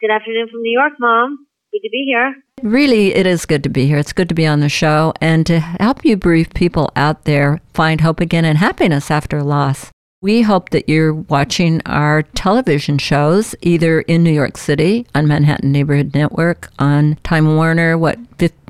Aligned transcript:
Good 0.00 0.10
afternoon 0.10 0.48
from 0.50 0.62
New 0.62 0.72
York, 0.72 0.94
Mom. 0.98 1.46
Good 1.72 1.80
to 1.80 1.90
be 1.90 2.04
here. 2.06 2.34
Really, 2.62 3.14
it 3.14 3.26
is 3.26 3.44
good 3.44 3.62
to 3.64 3.68
be 3.68 3.86
here. 3.86 3.98
It's 3.98 4.14
good 4.14 4.30
to 4.30 4.34
be 4.34 4.46
on 4.46 4.60
the 4.60 4.70
show 4.70 5.12
and 5.20 5.44
to 5.44 5.60
help 5.60 6.06
you 6.06 6.16
brief 6.16 6.54
people 6.54 6.90
out 6.96 7.26
there 7.26 7.60
find 7.74 8.00
hope 8.00 8.18
again 8.18 8.46
and 8.46 8.56
happiness 8.56 9.10
after 9.10 9.42
loss. 9.42 9.90
We 10.22 10.40
hope 10.40 10.70
that 10.70 10.88
you're 10.88 11.12
watching 11.12 11.82
our 11.84 12.22
television 12.22 12.96
shows 12.96 13.54
either 13.60 14.00
in 14.00 14.22
New 14.22 14.32
York 14.32 14.56
City 14.56 15.06
on 15.14 15.28
Manhattan 15.28 15.70
Neighborhood 15.70 16.14
Network, 16.14 16.70
on 16.78 17.16
Time 17.22 17.56
Warner, 17.56 17.98
what, 17.98 18.18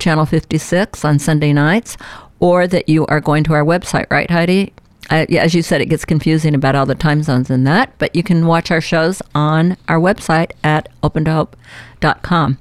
Channel 0.01 0.27
56 0.27 1.05
on 1.05 1.21
Sunday 1.21 1.53
nights, 1.53 1.97
or 2.41 2.67
that 2.67 2.89
you 2.89 3.07
are 3.07 3.21
going 3.21 3.45
to 3.45 3.55
our 3.55 3.65
website, 3.65 4.11
right, 4.11 4.31
Heidi? 4.31 4.73
Uh, 5.11 5.27
as 5.31 5.55
you 5.55 5.63
said, 5.63 5.81
it 5.81 5.87
gets 5.87 6.05
confusing 6.05 6.55
about 6.55 6.77
all 6.77 6.87
the 6.87 6.95
time 6.95 7.23
zones 7.23 7.51
and 7.51 7.67
that, 7.67 7.93
but 7.99 8.15
you 8.15 8.23
can 8.23 8.47
watch 8.47 8.71
our 8.71 8.81
shows 8.81 9.21
on 9.35 9.77
our 9.89 9.99
website 9.99 10.53
at 10.63 10.89
opentohope.com. 11.03 12.59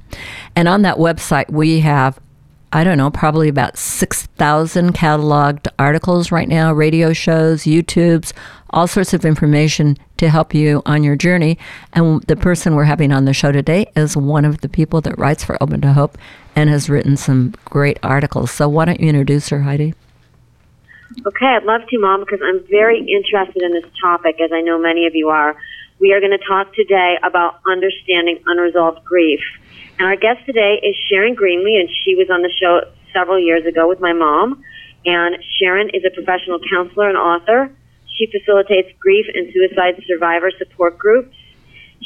And 0.56 0.68
on 0.68 0.82
that 0.82 0.98
website, 0.98 1.52
we 1.52 1.82
have, 1.82 2.20
I 2.74 2.84
don't 2.84 2.98
know, 2.98 3.12
probably 3.12 3.50
about 3.50 3.78
6,000 3.78 4.94
cataloged 4.94 5.68
articles 5.78 6.32
right 6.32 6.48
now, 6.48 6.74
radio 6.74 7.14
shows, 7.14 7.64
YouTubes, 7.64 8.34
all 8.72 8.88
sorts 8.88 9.14
of 9.14 9.26
information 9.26 9.96
to 10.18 10.30
help 10.30 10.54
you 10.56 10.82
on 10.88 11.04
your 11.04 11.16
journey. 11.16 11.58
And 11.94 12.24
the 12.24 12.36
person 12.36 12.76
we're 12.76 12.84
having 12.86 13.12
on 13.12 13.26
the 13.26 13.34
show 13.34 13.52
today 13.52 13.92
is 13.96 14.18
one 14.18 14.46
of 14.46 14.62
the 14.62 14.70
people 14.70 15.02
that 15.02 15.18
writes 15.20 15.44
for 15.44 15.62
Open 15.62 15.82
to 15.82 15.94
Hope 15.94 16.18
and 16.56 16.70
has 16.70 16.90
written 16.90 17.16
some 17.16 17.54
great 17.66 18.00
articles. 18.02 18.50
So 18.52 18.68
why 18.68 18.86
don't 18.86 19.00
you 19.00 19.10
introduce 19.10 19.50
her, 19.50 19.62
Heidi? 19.62 19.94
Okay, 21.26 21.48
I'd 21.48 21.64
love 21.64 21.82
to, 21.90 21.98
Mom, 21.98 22.20
because 22.20 22.40
I'm 22.44 22.62
very 22.70 23.00
interested 23.00 23.64
in 23.64 23.74
this 23.74 23.90
topic, 24.00 24.40
as 24.40 24.52
I 24.54 24.62
know 24.62 24.78
many 24.78 25.08
of 25.08 25.16
you 25.16 25.30
are. 25.30 25.56
We 26.00 26.14
are 26.14 26.20
going 26.20 26.38
to 26.38 26.46
talk 26.46 26.72
today 26.76 27.18
about 27.24 27.60
understanding 27.66 28.40
unresolved 28.46 29.04
grief. 29.04 29.40
And 29.98 30.08
our 30.08 30.16
guest 30.16 30.46
today 30.46 30.80
is 30.84 30.96
Sharon 31.10 31.36
Greenlee, 31.36 31.80
and 31.80 31.90
she 32.06 32.14
was 32.14 32.30
on 32.30 32.44
the 32.44 32.54
show 32.62 32.82
several 33.12 33.40
years 33.40 33.66
ago 33.66 33.90
with 33.90 34.00
my 34.00 34.14
mom. 34.14 34.64
And 35.04 35.44
Sharon 35.58 35.90
is 35.96 36.06
a 36.06 36.14
professional 36.14 36.60
counselor 36.70 37.10
and 37.10 37.18
author. 37.18 37.74
She 38.18 38.28
facilitates 38.28 38.90
grief 39.00 39.26
and 39.34 39.52
suicide 39.52 40.00
survivor 40.06 40.52
support 40.60 41.00
groups. 41.00 41.36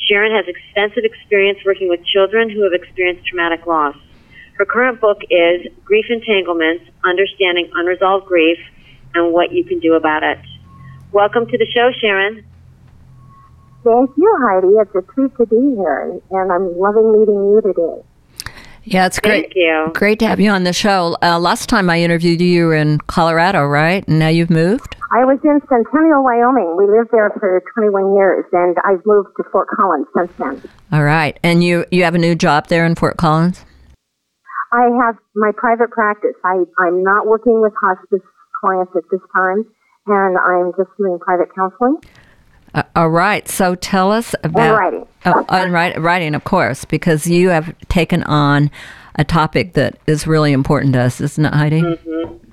Sharon 0.07 0.31
has 0.31 0.45
extensive 0.47 1.03
experience 1.03 1.59
working 1.65 1.89
with 1.89 2.05
children 2.05 2.49
who 2.49 2.63
have 2.63 2.73
experienced 2.73 3.27
traumatic 3.27 3.67
loss. 3.67 3.97
Her 4.57 4.65
current 4.65 5.01
book 5.01 5.19
is 5.29 5.67
Grief 5.83 6.05
Entanglements 6.09 6.85
Understanding 7.03 7.69
Unresolved 7.75 8.27
Grief 8.27 8.57
and 9.15 9.33
What 9.33 9.51
You 9.51 9.63
Can 9.63 9.79
Do 9.79 9.93
About 9.93 10.23
It. 10.23 10.39
Welcome 11.11 11.45
to 11.47 11.57
the 11.57 11.65
show, 11.73 11.91
Sharon. 12.01 12.45
Thank 13.83 14.11
you, 14.17 14.37
Heidi. 14.41 14.67
It's 14.79 14.95
a 14.95 15.01
treat 15.13 15.35
to 15.37 15.45
be 15.45 15.75
here, 15.75 16.19
and 16.31 16.51
I'm 16.51 16.77
loving 16.77 17.11
meeting 17.19 17.35
you 17.35 17.61
today. 17.61 18.49
Yeah, 18.85 19.05
it's 19.05 19.19
great. 19.19 19.45
Thank 19.45 19.55
you. 19.55 19.91
Great 19.93 20.19
to 20.19 20.27
have 20.27 20.39
you 20.39 20.49
on 20.49 20.63
the 20.63 20.73
show. 20.73 21.17
Uh, 21.21 21.39
last 21.39 21.69
time 21.69 21.89
I 21.89 22.01
interviewed 22.01 22.41
you, 22.41 22.47
you 22.47 22.65
were 22.65 22.75
in 22.75 22.97
Colorado, 23.07 23.65
right? 23.65 24.05
And 24.07 24.19
now 24.19 24.27
you've 24.27 24.49
moved? 24.49 24.95
I 25.11 25.23
was 25.25 25.39
in 25.43 25.59
Centennial, 25.69 26.23
Wyoming. 26.23 26.75
We 26.77 26.85
lived 26.87 27.11
there 27.11 27.29
for 27.39 27.63
21 27.75 28.15
years, 28.15 28.45
and 28.51 28.75
I've 28.83 29.05
moved 29.05 29.29
to 29.37 29.43
Fort 29.51 29.67
Collins 29.69 30.07
since 30.17 30.31
then. 30.37 30.61
All 30.91 31.03
right. 31.03 31.39
And 31.43 31.63
you, 31.63 31.85
you 31.91 32.03
have 32.03 32.15
a 32.15 32.17
new 32.19 32.35
job 32.35 32.67
there 32.67 32.85
in 32.85 32.95
Fort 32.95 33.17
Collins? 33.17 33.63
I 34.71 34.89
have 35.05 35.15
my 35.35 35.51
private 35.55 35.91
practice. 35.91 36.33
I, 36.43 36.63
I'm 36.79 37.03
not 37.03 37.27
working 37.27 37.61
with 37.61 37.73
hospice 37.79 38.25
clients 38.63 38.93
at 38.95 39.03
this 39.11 39.19
time, 39.35 39.65
and 40.07 40.37
I'm 40.37 40.71
just 40.77 40.95
doing 40.97 41.19
private 41.19 41.49
counseling. 41.53 41.97
Uh, 42.73 42.83
all 42.95 43.09
right. 43.09 43.47
So 43.47 43.75
tell 43.75 44.11
us 44.11 44.33
about 44.43 44.61
and 44.61 44.77
writing. 44.77 45.07
Uh, 45.25 45.43
and 45.49 45.73
write, 45.73 46.01
writing, 46.01 46.33
of 46.33 46.43
course, 46.43 46.85
because 46.85 47.27
you 47.27 47.49
have 47.49 47.75
taken 47.89 48.23
on 48.23 48.71
a 49.15 49.23
topic 49.23 49.73
that 49.73 49.99
is 50.07 50.25
really 50.25 50.53
important 50.53 50.93
to 50.93 51.01
us, 51.01 51.21
isn't 51.21 51.45
it, 51.45 51.53
Heidi? 51.53 51.81
Mm-hmm. 51.81 52.43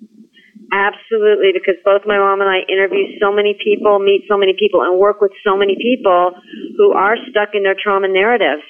Absolutely, 0.71 1.51
because 1.51 1.75
both 1.85 2.03
my 2.07 2.15
mom 2.15 2.41
and 2.41 2.47
I 2.47 2.63
interview 2.71 3.19
so 3.19 3.35
many 3.35 3.59
people, 3.59 3.99
meet 3.99 4.23
so 4.31 4.39
many 4.39 4.55
people, 4.55 4.83
and 4.83 5.01
work 5.01 5.21
with 5.21 5.33
so 5.43 5.57
many 5.57 5.75
people 5.75 6.31
who 6.79 6.93
are 6.93 7.17
stuck 7.31 7.55
in 7.55 7.65
their 7.65 7.75
trauma 7.75 8.07
narratives 8.07 8.63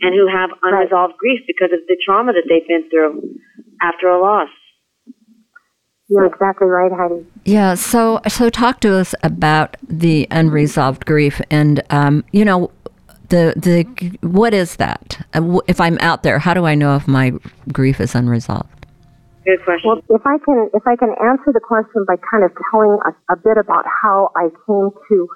and 0.00 0.16
who 0.16 0.24
have 0.32 0.48
unresolved 0.62 1.12
right. 1.12 1.18
grief 1.20 1.40
because 1.46 1.68
of 1.76 1.84
the 1.88 1.96
trauma 2.00 2.32
that 2.32 2.48
they've 2.48 2.66
been 2.66 2.88
through 2.88 3.36
after 3.82 4.08
a 4.08 4.16
loss. 4.16 4.48
You're 6.12 6.26
exactly 6.26 6.68
right, 6.68 6.92
Heidi. 6.92 7.24
Yeah. 7.46 7.74
So, 7.74 8.20
so 8.28 8.50
talk 8.50 8.80
to 8.80 8.94
us 8.94 9.14
about 9.22 9.78
the 9.88 10.28
unresolved 10.30 11.06
grief, 11.06 11.40
and 11.50 11.82
um, 11.88 12.22
you 12.32 12.44
know, 12.44 12.70
the 13.30 13.54
the 13.56 13.84
what 14.20 14.52
is 14.52 14.76
that? 14.76 15.24
Uh, 15.32 15.60
if 15.68 15.80
I'm 15.80 15.96
out 16.00 16.22
there, 16.22 16.38
how 16.38 16.52
do 16.52 16.66
I 16.66 16.74
know 16.74 16.96
if 16.96 17.08
my 17.08 17.32
grief 17.72 17.98
is 17.98 18.14
unresolved? 18.14 18.68
Good 19.46 19.64
question. 19.64 19.88
Well, 19.88 20.02
if 20.10 20.20
I 20.26 20.36
can, 20.44 20.68
if 20.74 20.86
I 20.86 20.96
can 20.96 21.16
answer 21.16 21.50
the 21.50 21.64
question 21.64 22.04
by 22.06 22.16
kind 22.30 22.44
of 22.44 22.52
telling 22.70 22.98
a, 23.08 23.32
a 23.32 23.36
bit 23.36 23.56
about 23.56 23.86
how 24.02 24.32
I 24.36 24.50
came 24.68 24.90
to 25.08 25.28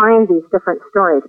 find 0.00 0.26
these 0.28 0.48
different 0.50 0.80
stories. 0.90 1.22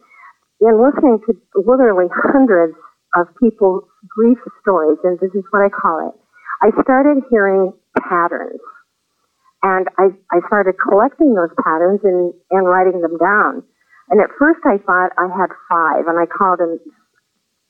In 0.62 0.80
listening 0.80 1.20
to 1.28 1.34
literally 1.60 2.08
hundreds 2.10 2.78
of 3.18 3.28
people's 3.36 3.84
grief 4.08 4.38
stories, 4.62 4.98
and 5.04 5.20
this 5.20 5.36
is 5.36 5.44
what 5.52 5.60
I 5.60 5.70
call 5.70 6.08
it, 6.08 6.16
I 6.64 6.72
started 6.84 7.24
hearing 7.30 7.74
patterns. 8.08 8.62
And 9.62 9.88
I, 9.98 10.10
I 10.34 10.42
started 10.48 10.76
collecting 10.82 11.34
those 11.38 11.54
patterns 11.62 12.02
and, 12.04 12.34
and 12.50 12.66
writing 12.66 13.02
them 13.02 13.18
down. 13.18 13.62
And 14.10 14.20
at 14.20 14.34
first 14.38 14.60
I 14.66 14.82
thought 14.82 15.14
I 15.18 15.30
had 15.30 15.54
five, 15.70 16.10
and 16.10 16.18
I 16.18 16.26
called 16.26 16.60
them 16.60 16.82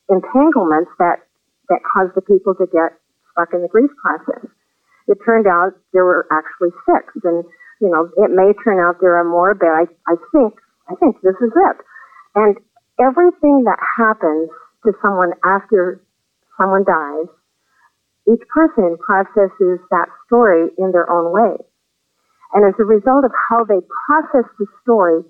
entanglements 0.09 0.92
that, 1.00 1.22
that 1.69 1.80
caused 1.84 2.16
the 2.16 2.24
people 2.24 2.56
to 2.56 2.66
get 2.66 2.96
stuck 3.31 3.53
in 3.53 3.62
the 3.62 3.68
grief 3.68 3.92
process. 4.02 4.50
It 5.08 5.18
turned 5.25 5.47
out 5.47 5.74
there 5.94 6.06
were 6.06 6.28
actually 6.31 6.72
six, 6.86 7.12
and 7.24 7.44
you 7.81 7.90
know 7.90 8.09
it 8.18 8.31
may 8.31 8.53
turn 8.63 8.80
out 8.80 9.02
there 9.02 9.18
are 9.18 9.28
more, 9.28 9.53
but 9.53 9.68
I, 9.68 9.84
I 10.08 10.16
think 10.31 10.53
I 10.90 10.96
think 10.96 11.19
this 11.22 11.36
is 11.42 11.52
it. 11.52 11.78
And 12.36 12.56
everything 13.00 13.66
that 13.66 13.80
happens 13.98 14.50
to 14.86 14.94
someone 15.02 15.34
after 15.44 16.02
someone 16.58 16.84
dies, 16.86 17.28
each 18.31 18.47
person 18.47 18.97
processes 18.97 19.80
that 19.90 20.08
story 20.25 20.69
in 20.78 20.92
their 20.92 21.09
own 21.09 21.31
way. 21.31 21.58
And 22.53 22.66
as 22.66 22.74
a 22.80 22.84
result 22.84 23.25
of 23.25 23.31
how 23.50 23.64
they 23.64 23.80
process 24.08 24.50
the 24.59 24.66
story, 24.84 25.24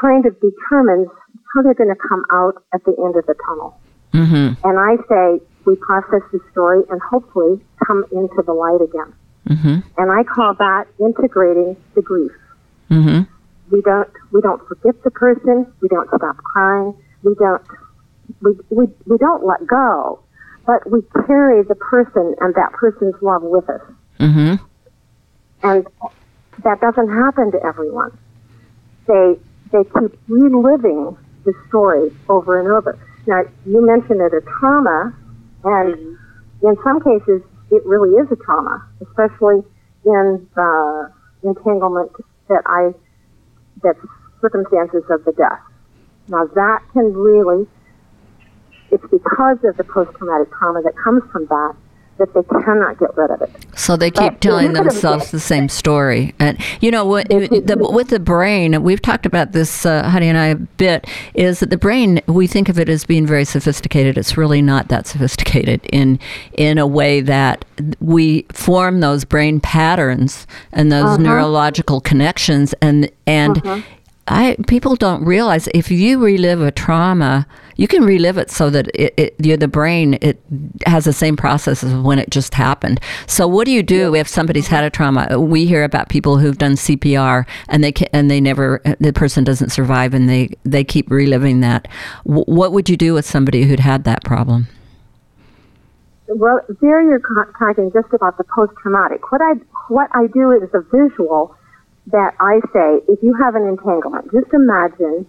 kind 0.00 0.24
of 0.26 0.34
determines 0.40 1.08
how 1.54 1.62
they're 1.62 1.74
going 1.74 1.92
to 1.92 2.08
come 2.08 2.24
out 2.32 2.62
at 2.72 2.84
the 2.84 2.94
end 3.04 3.16
of 3.16 3.26
the 3.26 3.34
tunnel. 3.46 3.78
Mm-hmm. 4.12 4.66
And 4.66 4.78
I 4.78 4.96
say 5.08 5.44
we 5.66 5.76
process 5.76 6.22
the 6.32 6.40
story 6.52 6.82
and 6.90 7.00
hopefully 7.02 7.60
come 7.86 8.04
into 8.12 8.42
the 8.46 8.52
light 8.52 8.80
again. 8.80 9.12
Mm-hmm. 9.48 10.00
And 10.00 10.10
I 10.10 10.24
call 10.24 10.54
that 10.54 10.86
integrating 10.98 11.76
the 11.94 12.02
grief. 12.02 12.32
Mm-hmm. 12.90 13.30
We 13.70 13.82
don't 13.82 14.08
we 14.32 14.40
don't 14.40 14.66
forget 14.68 15.02
the 15.02 15.10
person. 15.10 15.70
We 15.80 15.88
don't 15.88 16.08
stop 16.08 16.36
crying. 16.36 16.94
We 17.22 17.34
don't 17.34 17.62
we, 18.40 18.52
we, 18.70 18.86
we 19.06 19.18
don't 19.18 19.44
let 19.44 19.66
go, 19.66 20.20
but 20.66 20.90
we 20.90 21.02
carry 21.26 21.62
the 21.62 21.74
person 21.74 22.34
and 22.40 22.54
that 22.54 22.72
person's 22.72 23.14
love 23.20 23.42
with 23.42 23.68
us. 23.68 23.80
Mm-hmm. 24.20 24.64
And 25.62 25.86
that 26.62 26.80
doesn't 26.80 27.08
happen 27.08 27.52
to 27.52 27.62
everyone. 27.64 28.16
They 29.06 29.36
they 29.72 29.82
keep 29.84 30.18
reliving 30.28 31.16
the 31.44 31.52
story 31.68 32.10
over 32.28 32.58
and 32.58 32.68
over. 32.68 32.98
Now, 33.26 33.42
you 33.66 33.84
mentioned 33.84 34.20
it 34.20 34.32
a 34.32 34.40
trauma, 34.58 35.14
and 35.64 35.94
mm-hmm. 35.94 36.66
in 36.66 36.76
some 36.84 37.00
cases, 37.00 37.42
it 37.70 37.84
really 37.84 38.16
is 38.16 38.30
a 38.30 38.36
trauma, 38.36 38.86
especially 39.00 39.62
in 40.04 40.46
the 40.54 41.12
entanglement 41.42 42.12
that 42.48 42.62
I, 42.66 42.92
that 43.82 43.96
circumstances 44.40 45.02
of 45.10 45.24
the 45.24 45.32
death. 45.32 45.60
Now, 46.28 46.46
that 46.54 46.82
can 46.92 47.12
really, 47.14 47.66
it's 48.94 49.04
because 49.10 49.58
of 49.64 49.76
the 49.76 49.84
post 49.84 50.16
traumatic 50.16 50.48
trauma 50.52 50.80
that 50.82 50.94
comes 51.02 51.22
from 51.32 51.46
that 51.46 51.74
that 52.16 52.32
they 52.32 52.42
cannot 52.64 52.96
get 53.00 53.16
rid 53.16 53.28
of 53.28 53.42
it. 53.42 53.50
So 53.76 53.96
they 53.96 54.08
keep 54.08 54.34
But 54.34 54.40
telling 54.40 54.66
you 54.66 54.68
could 54.68 54.76
have- 54.76 54.92
themselves 54.92 55.32
the 55.32 55.40
same 55.40 55.68
story. 55.68 56.32
And 56.38 56.56
you 56.80 56.92
know 56.92 57.04
what? 57.04 57.28
The, 57.28 57.76
with 57.90 58.10
the 58.10 58.20
brain, 58.20 58.84
we've 58.84 59.02
talked 59.02 59.26
about 59.26 59.50
this, 59.50 59.84
uh, 59.84 60.08
Heidi 60.08 60.28
and 60.28 60.38
I, 60.38 60.46
a 60.46 60.54
bit. 60.54 61.08
Is 61.34 61.58
that 61.58 61.70
the 61.70 61.76
brain? 61.76 62.20
We 62.28 62.46
think 62.46 62.68
of 62.68 62.78
it 62.78 62.88
as 62.88 63.04
being 63.04 63.26
very 63.26 63.44
sophisticated. 63.44 64.16
It's 64.16 64.36
really 64.36 64.62
not 64.62 64.86
that 64.88 65.08
sophisticated 65.08 65.80
in 65.92 66.20
in 66.56 66.78
a 66.78 66.86
way 66.86 67.20
that 67.22 67.64
we 67.98 68.46
form 68.52 69.00
those 69.00 69.24
brain 69.24 69.58
patterns 69.58 70.46
and 70.72 70.92
those 70.92 71.18
neurological 71.18 72.00
connections, 72.00 72.74
and 72.80 73.10
and. 73.26 73.84
I 74.26 74.56
people 74.66 74.96
don't 74.96 75.24
realize 75.24 75.68
if 75.74 75.90
you 75.90 76.18
relive 76.18 76.62
a 76.62 76.70
trauma, 76.70 77.46
you 77.76 77.86
can 77.86 78.02
relive 78.04 78.38
it 78.38 78.50
so 78.50 78.70
that 78.70 78.88
it, 78.94 79.12
it 79.18 79.34
you 79.38 79.56
the 79.56 79.68
brain 79.68 80.18
it 80.22 80.40
has 80.86 81.04
the 81.04 81.12
same 81.12 81.36
process 81.36 81.84
as 81.84 81.92
when 81.94 82.18
it 82.18 82.30
just 82.30 82.54
happened. 82.54 83.00
So 83.26 83.46
what 83.46 83.66
do 83.66 83.72
you 83.72 83.82
do 83.82 84.14
if 84.14 84.26
somebody's 84.26 84.68
had 84.68 84.82
a 84.82 84.90
trauma? 84.90 85.38
We 85.38 85.66
hear 85.66 85.84
about 85.84 86.08
people 86.08 86.38
who've 86.38 86.56
done 86.56 86.72
CPR 86.72 87.46
and 87.68 87.84
they 87.84 87.92
ca 87.92 88.08
and 88.12 88.30
they 88.30 88.40
never 88.40 88.80
the 88.98 89.12
person 89.12 89.44
doesn't 89.44 89.70
survive 89.70 90.14
and 90.14 90.28
they 90.28 90.48
they 90.64 90.84
keep 90.84 91.10
reliving 91.10 91.60
that. 91.60 91.86
W- 92.26 92.44
what 92.46 92.72
would 92.72 92.88
you 92.88 92.96
do 92.96 93.12
with 93.12 93.26
somebody 93.26 93.64
who'd 93.64 93.80
had 93.80 94.04
that 94.04 94.24
problem? 94.24 94.68
Well, 96.28 96.60
there 96.80 97.02
you're 97.02 97.20
talking 97.58 97.92
just 97.92 98.12
about 98.14 98.38
the 98.38 98.44
post-traumatic. 98.44 99.30
What 99.30 99.42
I 99.42 99.54
what 99.88 100.08
I 100.14 100.28
do 100.28 100.52
is 100.52 100.70
a 100.72 100.80
visual 100.80 101.54
that 102.08 102.34
I 102.40 102.60
say, 102.72 103.00
if 103.08 103.22
you 103.22 103.34
have 103.34 103.54
an 103.54 103.66
entanglement, 103.66 104.30
just 104.32 104.52
imagine 104.52 105.26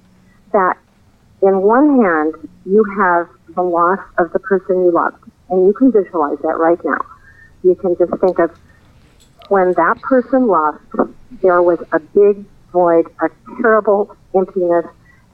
that 0.52 0.78
in 1.42 1.62
one 1.62 2.02
hand 2.02 2.50
you 2.66 2.84
have 2.98 3.30
the 3.56 3.62
loss 3.62 4.00
of 4.18 4.32
the 4.34 4.40
person 4.40 4.84
you 4.84 4.92
loved, 4.92 5.18
and 5.50 5.66
you 5.66 5.74
can 5.74 5.92
visualize 5.92 6.38
that 6.44 6.58
right 6.58 6.80
now. 6.84 7.00
You 7.64 7.76
can 7.76 7.96
just 7.98 8.12
think 8.20 8.40
of 8.40 8.52
when 9.48 9.74
that 9.74 10.02
person 10.02 10.48
left, 10.48 10.80
there 11.42 11.62
was 11.62 11.80
a 11.92 12.00
big 12.00 12.46
void, 12.72 13.06
a 13.22 13.30
terrible 13.62 14.16
emptiness, 14.36 14.86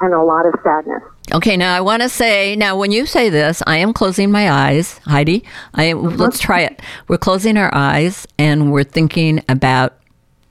and 0.01 0.13
a 0.13 0.21
lot 0.21 0.45
of 0.45 0.53
sadness. 0.63 1.01
Okay, 1.33 1.55
now 1.55 1.75
I 1.75 1.81
want 1.81 2.01
to 2.01 2.09
say 2.09 2.55
now 2.55 2.75
when 2.75 2.91
you 2.91 3.05
say 3.05 3.29
this, 3.29 3.63
I 3.65 3.77
am 3.77 3.93
closing 3.93 4.31
my 4.31 4.51
eyes, 4.51 4.99
Heidi. 5.05 5.43
I 5.73 5.93
let's 5.93 6.39
try 6.39 6.61
it. 6.61 6.81
We're 7.07 7.17
closing 7.17 7.55
our 7.57 7.73
eyes 7.73 8.27
and 8.37 8.71
we're 8.71 8.83
thinking 8.83 9.43
about. 9.47 10.00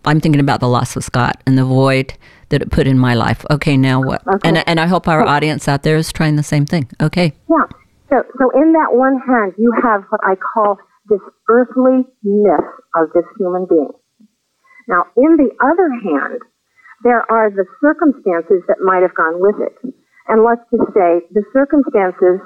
I'm 0.04 0.20
thinking 0.20 0.40
about 0.40 0.60
the 0.60 0.68
loss 0.68 0.96
of 0.96 1.04
Scott 1.04 1.42
and 1.46 1.58
the 1.58 1.64
void 1.64 2.14
that 2.48 2.62
it 2.62 2.70
put 2.70 2.86
in 2.86 2.98
my 2.98 3.14
life. 3.14 3.44
Okay, 3.50 3.76
now 3.76 4.02
what? 4.02 4.22
And 4.44 4.66
and 4.68 4.80
I 4.80 4.86
hope 4.86 5.08
our 5.08 5.22
audience 5.22 5.68
out 5.68 5.82
there 5.82 5.96
is 5.96 6.12
trying 6.12 6.36
the 6.36 6.42
same 6.42 6.66
thing. 6.66 6.88
Okay. 7.00 7.34
Yeah. 7.48 7.66
So, 8.10 8.24
so 8.38 8.50
in 8.58 8.72
that 8.72 8.90
one 8.90 9.20
hand, 9.22 9.54
you 9.56 9.72
have 9.82 10.02
what 10.10 10.20
I 10.24 10.34
call 10.34 10.78
this 11.08 11.20
earthly 11.48 12.02
myth 12.22 12.70
of 12.96 13.06
this 13.14 13.24
human 13.38 13.66
being. 13.70 13.94
Now, 14.88 15.06
in 15.16 15.38
the 15.38 15.54
other 15.62 15.88
hand, 16.02 16.42
there 17.04 17.22
are 17.30 17.50
the 17.50 17.64
circumstances 17.80 18.66
that 18.66 18.82
might 18.82 19.02
have 19.02 19.14
gone 19.14 19.38
with 19.38 19.56
it. 19.62 19.94
And 20.26 20.42
let's 20.42 20.62
just 20.74 20.90
say 20.90 21.22
the 21.30 21.46
circumstances 21.54 22.42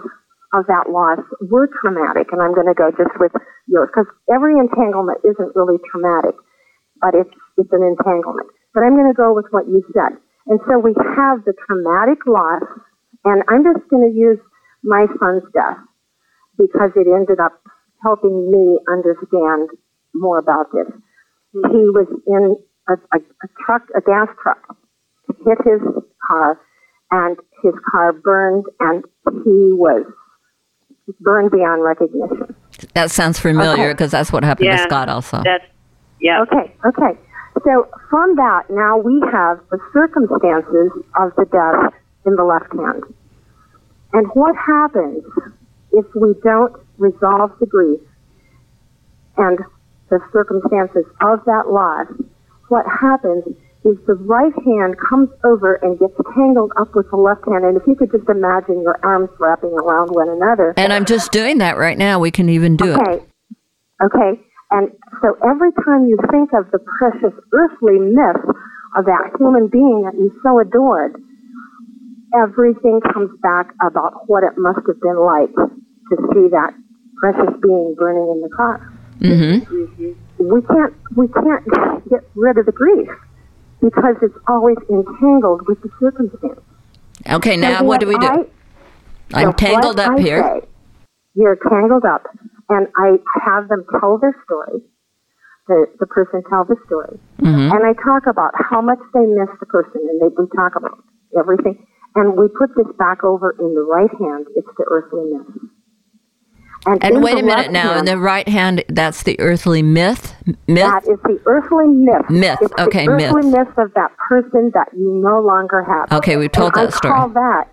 of 0.52 0.68
that 0.68 0.92
loss 0.92 1.24
were 1.48 1.68
traumatic. 1.80 2.28
And 2.30 2.40
I'm 2.40 2.54
going 2.54 2.68
to 2.68 2.76
go 2.76 2.92
just 2.92 3.16
with 3.18 3.32
yours 3.66 3.88
because 3.88 4.06
every 4.28 4.60
entanglement 4.60 5.24
isn't 5.24 5.56
really 5.56 5.80
traumatic, 5.90 6.36
but 7.00 7.16
it's, 7.16 7.36
it's 7.56 7.72
an 7.72 7.82
entanglement. 7.82 8.48
But 8.72 8.82
I'm 8.82 8.94
going 8.96 9.10
to 9.10 9.16
go 9.16 9.32
with 9.34 9.46
what 9.50 9.66
you 9.66 9.82
said. 9.92 10.18
And 10.46 10.60
so 10.68 10.78
we 10.78 10.92
have 11.16 11.44
the 11.44 11.54
traumatic 11.66 12.26
loss, 12.26 12.62
and 13.24 13.42
I'm 13.48 13.64
just 13.64 13.88
going 13.88 14.10
to 14.10 14.14
use 14.14 14.38
my 14.82 15.06
son's 15.18 15.44
death 15.54 15.78
because 16.58 16.90
it 16.96 17.06
ended 17.08 17.40
up 17.40 17.60
helping 18.02 18.50
me 18.50 18.78
understand 18.90 19.70
more 20.14 20.38
about 20.38 20.66
this. 20.72 20.92
He 21.52 21.84
was 21.94 22.06
in 22.26 22.56
a, 22.88 22.94
a, 23.16 23.18
a 23.18 23.48
truck, 23.64 23.82
a 23.96 24.00
gas 24.02 24.28
truck, 24.42 24.76
hit 25.46 25.58
his 25.64 25.80
car, 26.28 26.60
and 27.10 27.36
his 27.62 27.72
car 27.90 28.12
burned, 28.12 28.64
and 28.80 29.04
he 29.44 29.72
was 29.72 30.04
burned 31.20 31.50
beyond 31.50 31.82
recognition. 31.82 32.54
That 32.94 33.10
sounds 33.10 33.38
familiar 33.38 33.84
Okay. 33.84 33.92
because 33.92 34.10
that's 34.10 34.32
what 34.32 34.44
happened 34.44 34.70
to 34.70 34.78
Scott 34.78 35.08
also. 35.08 35.42
That's 35.44 35.64
yeah. 36.20 36.42
Okay, 36.42 36.74
okay. 36.84 37.18
So 37.64 37.88
from 38.10 38.36
that, 38.36 38.68
now 38.68 38.98
we 38.98 39.22
have 39.32 39.58
the 39.70 39.78
circumstances 39.92 40.92
of 41.16 41.32
the 41.36 41.46
death 41.50 41.92
in 42.26 42.36
the 42.36 42.44
left 42.44 42.72
hand. 42.72 43.02
And 44.12 44.26
what 44.34 44.54
happens 44.54 45.24
if 45.92 46.06
we 46.14 46.34
don't 46.44 46.76
resolve 46.98 47.52
the 47.58 47.66
grief 47.66 48.00
and 49.36 49.58
the 50.10 50.20
circumstances 50.32 51.04
of 51.22 51.44
that 51.46 51.68
loss? 51.68 52.06
What 52.68 52.84
happens 52.86 53.44
is 53.84 53.96
the 54.06 54.14
right 54.14 54.52
hand 54.64 54.96
comes 55.10 55.28
over 55.44 55.74
and 55.82 55.98
gets 55.98 56.14
tangled 56.34 56.72
up 56.78 56.94
with 56.94 57.10
the 57.10 57.16
left 57.16 57.44
hand. 57.46 57.64
And 57.64 57.76
if 57.76 57.86
you 57.86 57.94
could 57.94 58.12
just 58.12 58.28
imagine 58.28 58.82
your 58.82 58.98
arms 59.02 59.30
wrapping 59.38 59.72
around 59.72 60.08
one 60.08 60.28
another. 60.28 60.74
And 60.76 60.92
I'm 60.92 61.04
just 61.04 61.32
doing 61.32 61.58
that 61.58 61.76
right 61.76 61.96
now. 61.96 62.18
We 62.18 62.30
can 62.30 62.48
even 62.48 62.76
do 62.76 62.94
it. 62.94 63.00
Okay. 63.00 63.24
Okay. 64.02 64.40
And 64.74 64.90
so 65.22 65.38
every 65.46 65.70
time 65.86 66.06
you 66.10 66.18
think 66.30 66.50
of 66.52 66.66
the 66.72 66.80
precious 66.98 67.32
earthly 67.52 67.98
myth 68.00 68.42
of 68.98 69.04
that 69.06 69.30
human 69.38 69.68
being 69.68 70.02
that 70.02 70.14
you 70.18 70.34
so 70.42 70.58
adored, 70.58 71.14
everything 72.34 73.00
comes 73.12 73.30
back 73.40 73.70
about 73.86 74.28
what 74.28 74.42
it 74.42 74.58
must 74.58 74.80
have 74.86 75.00
been 75.00 75.18
like 75.18 75.54
to 76.10 76.16
see 76.34 76.48
that 76.50 76.74
precious 77.18 77.54
being 77.62 77.94
burning 77.96 78.28
in 78.34 78.40
the 78.42 78.50
car. 78.56 78.92
Mm-hmm. 79.20 80.12
We 80.42 80.60
can't 80.62 80.94
we 81.16 81.28
can't 81.28 81.64
get 82.10 82.20
rid 82.34 82.58
of 82.58 82.66
the 82.66 82.72
grief 82.72 83.08
because 83.80 84.16
it's 84.22 84.34
always 84.48 84.76
entangled 84.90 85.68
with 85.68 85.80
the 85.82 85.90
circumstance. 86.00 86.60
Okay, 87.30 87.56
now 87.56 87.78
So 87.78 87.84
what 87.84 88.00
do 88.00 88.08
we 88.08 88.18
do? 88.18 88.26
I- 88.26 88.46
I'm 89.34 89.48
so 89.48 89.52
tangled 89.52 90.00
up 90.00 90.18
I 90.18 90.20
here. 90.20 90.42
say, 90.42 90.68
you're 91.34 91.56
tangled 91.56 92.04
up, 92.04 92.24
and 92.68 92.88
I 92.96 93.18
have 93.44 93.68
them 93.68 93.84
tell 94.00 94.18
their 94.18 94.34
story. 94.44 94.80
The 95.68 95.86
the 95.98 96.06
person 96.06 96.42
tell 96.50 96.64
the 96.64 96.76
story, 96.86 97.18
Mhm. 97.40 97.72
and 97.72 97.86
I 97.86 97.94
talk 98.02 98.26
about 98.26 98.52
how 98.54 98.82
much 98.82 98.98
they 99.14 99.24
miss 99.24 99.48
the 99.60 99.66
person, 99.66 100.00
and 100.10 100.20
they, 100.20 100.28
we 100.36 100.46
talk 100.54 100.76
about 100.76 100.98
everything, 101.38 101.86
and 102.16 102.36
we 102.36 102.48
put 102.48 102.74
this 102.76 102.86
back 102.98 103.24
over 103.24 103.52
in 103.58 103.74
the 103.74 103.80
right 103.82 104.10
hand. 104.20 104.46
It's 104.56 104.68
the 104.76 104.84
earthly 104.90 105.24
myth. 105.32 105.46
in 106.86 106.98
And 107.00 107.22
wait 107.24 107.38
a 107.38 107.42
minute 107.42 107.70
now. 107.72 107.98
In 107.98 108.04
the 108.04 108.18
right 108.18 108.46
hand, 108.46 108.84
that's 108.90 109.22
the 109.22 109.40
earthly 109.40 109.80
myth. 109.82 110.34
Myth. 110.68 110.84
That 110.84 111.04
is 111.08 111.18
the 111.24 111.40
earthly 111.46 111.86
myth. 111.86 112.28
Myth, 112.28 112.58
It's 112.60 112.74
okay, 112.78 113.06
the 113.06 113.12
earthly 113.12 113.42
myth. 113.50 113.66
myth 113.68 113.78
of 113.78 113.94
that 113.94 114.12
person 114.28 114.70
that 114.74 114.88
you 114.94 115.10
no 115.24 115.40
longer 115.40 115.82
have. 115.82 116.12
Okay, 116.12 116.36
we've 116.36 116.52
told 116.52 116.76
and 116.76 116.88
that 116.88 116.92
I 116.92 116.96
story. 116.98 117.14
call 117.14 117.28
that 117.30 117.68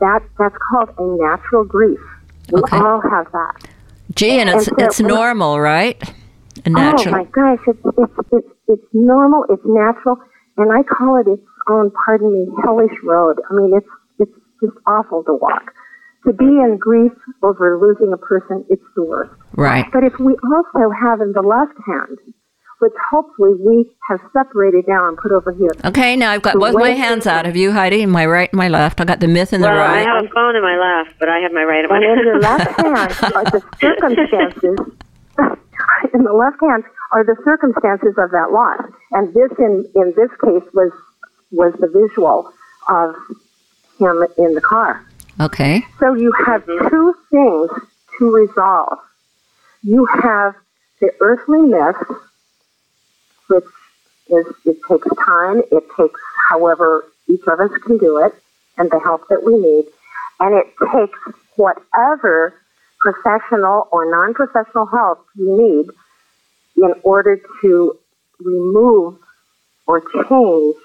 that 0.00 0.22
that's 0.38 0.56
called 0.70 0.90
a 0.98 1.02
natural 1.24 1.64
grief. 1.64 2.00
We 2.52 2.60
Okay. 2.60 2.76
all 2.76 3.00
have 3.00 3.32
that. 3.32 3.54
Gee, 4.14 4.40
and 4.40 4.50
it's 4.50 4.68
and 4.68 4.76
so- 4.78 4.84
it's 4.84 5.00
normal, 5.00 5.60
right? 5.60 5.96
And 6.64 6.74
natural. 6.74 7.14
Oh 7.14 7.18
my 7.18 7.24
gosh, 7.24 7.58
it's 7.66 7.80
it's 7.98 8.12
it's 8.32 8.48
it's 8.68 8.86
normal, 8.92 9.44
it's 9.48 9.62
natural, 9.64 10.16
and 10.58 10.70
I 10.70 10.82
call 10.82 11.16
it 11.16 11.26
its 11.26 11.42
own, 11.68 11.90
pardon 12.04 12.32
me, 12.32 12.46
hellish 12.64 12.92
road. 13.04 13.40
I 13.50 13.54
mean, 13.54 13.72
it's 13.74 13.88
it's 14.18 14.38
just 14.62 14.76
awful 14.86 15.24
to 15.24 15.34
walk. 15.34 15.72
To 16.26 16.32
be 16.32 16.44
in 16.44 16.76
grief 16.78 17.12
over 17.42 17.78
losing 17.80 18.12
a 18.12 18.16
person, 18.16 18.64
it's 18.68 18.84
the 18.94 19.02
worst. 19.02 19.32
Right. 19.56 19.86
But 19.92 20.04
if 20.04 20.12
we 20.20 20.36
also 20.44 20.90
have 20.90 21.20
in 21.20 21.32
the 21.32 21.42
left 21.42 21.76
hand, 21.84 22.18
which 22.82 22.92
hopefully 23.10 23.54
we 23.64 23.88
have 24.08 24.18
separated 24.32 24.84
now 24.88 25.06
and 25.06 25.16
put 25.16 25.30
over 25.30 25.52
here, 25.52 25.70
Okay, 25.84 26.16
now 26.16 26.32
I've 26.32 26.42
got 26.42 26.54
The 26.54 26.58
both 26.58 26.74
my 26.74 26.90
hands 26.90 27.28
out. 27.28 27.46
Have 27.46 27.54
you, 27.54 27.70
Heidi? 27.70 28.06
My 28.06 28.26
right 28.26 28.50
and 28.50 28.58
my 28.58 28.66
left. 28.66 29.00
I 29.00 29.04
got 29.04 29.20
the 29.20 29.28
myth 29.28 29.52
in 29.52 29.60
the 29.60 29.68
Well, 29.68 29.78
I 29.78 30.02
right. 30.02 30.06
have 30.06 30.24
a 30.24 30.28
phone 30.30 30.56
in 30.56 30.62
my 30.62 30.76
left, 30.76 31.16
but 31.20 31.28
I 31.28 31.38
have 31.38 31.52
my 31.52 31.62
right. 31.62 31.88
My 31.88 31.96
and 31.98 32.04
in 32.04 32.26
your 32.26 32.40
left 32.40 32.80
hand 32.80 32.96
are 33.36 33.44
the 33.44 33.62
circumstances. 33.78 34.78
in 36.14 36.24
the 36.24 36.32
left 36.32 36.58
hand 36.60 36.82
are 37.12 37.22
the 37.22 37.36
circumstances 37.44 38.14
of 38.18 38.32
that 38.32 38.50
loss, 38.50 38.82
and 39.12 39.32
this 39.32 39.52
in 39.60 39.86
in 39.94 40.12
this 40.16 40.30
case 40.42 40.68
was 40.74 40.90
was 41.52 41.72
the 41.78 41.86
visual 41.86 42.52
of 42.88 43.14
him 44.00 44.26
in 44.38 44.54
the 44.54 44.60
car. 44.60 45.06
Okay. 45.38 45.86
So 46.00 46.14
you 46.14 46.32
have 46.46 46.66
mm-hmm. 46.66 46.88
two 46.88 47.14
things 47.30 47.70
to 48.18 48.30
resolve. 48.34 48.98
You 49.84 50.04
have 50.20 50.56
the 51.00 51.12
earthly 51.20 51.60
myth, 51.60 51.96
which 53.52 53.68
is 54.28 54.46
it 54.64 54.78
takes 54.88 55.08
time, 55.26 55.58
it 55.70 55.84
takes 55.96 56.20
however 56.48 57.04
each 57.28 57.44
of 57.46 57.60
us 57.60 57.70
can 57.86 57.98
do 57.98 58.12
it, 58.24 58.32
and 58.78 58.90
the 58.90 59.00
help 59.00 59.22
that 59.28 59.42
we 59.44 59.54
need, 59.68 59.84
and 60.40 60.54
it 60.60 60.66
takes 60.92 61.18
whatever 61.56 62.54
professional 62.98 63.88
or 63.92 64.10
non-professional 64.10 64.86
help 64.86 65.26
you 65.36 65.50
need 65.64 65.86
in 66.84 66.92
order 67.02 67.40
to 67.60 67.98
remove 68.40 69.18
or 69.86 70.00
change 70.00 70.76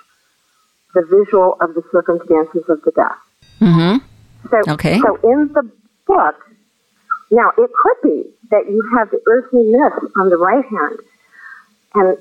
the 0.94 1.04
visual 1.10 1.58
of 1.62 1.74
the 1.76 1.84
circumstances 1.92 2.64
of 2.68 2.82
the 2.82 2.92
death. 2.92 3.22
Mm-hmm. 3.62 3.98
So, 4.50 4.74
Okay. 4.74 5.00
so 5.00 5.16
in 5.24 5.40
the 5.54 5.70
book, 6.06 6.36
Now, 7.30 7.52
it 7.58 7.70
could 7.82 8.00
be 8.04 8.24
that 8.52 8.70
you 8.70 8.82
have 8.98 9.12
the 9.12 9.22
earthly 9.28 9.64
mist 9.64 10.14
on 10.16 10.30
the 10.30 10.38
right 10.38 10.64
hand, 10.64 11.00
and 11.96 12.18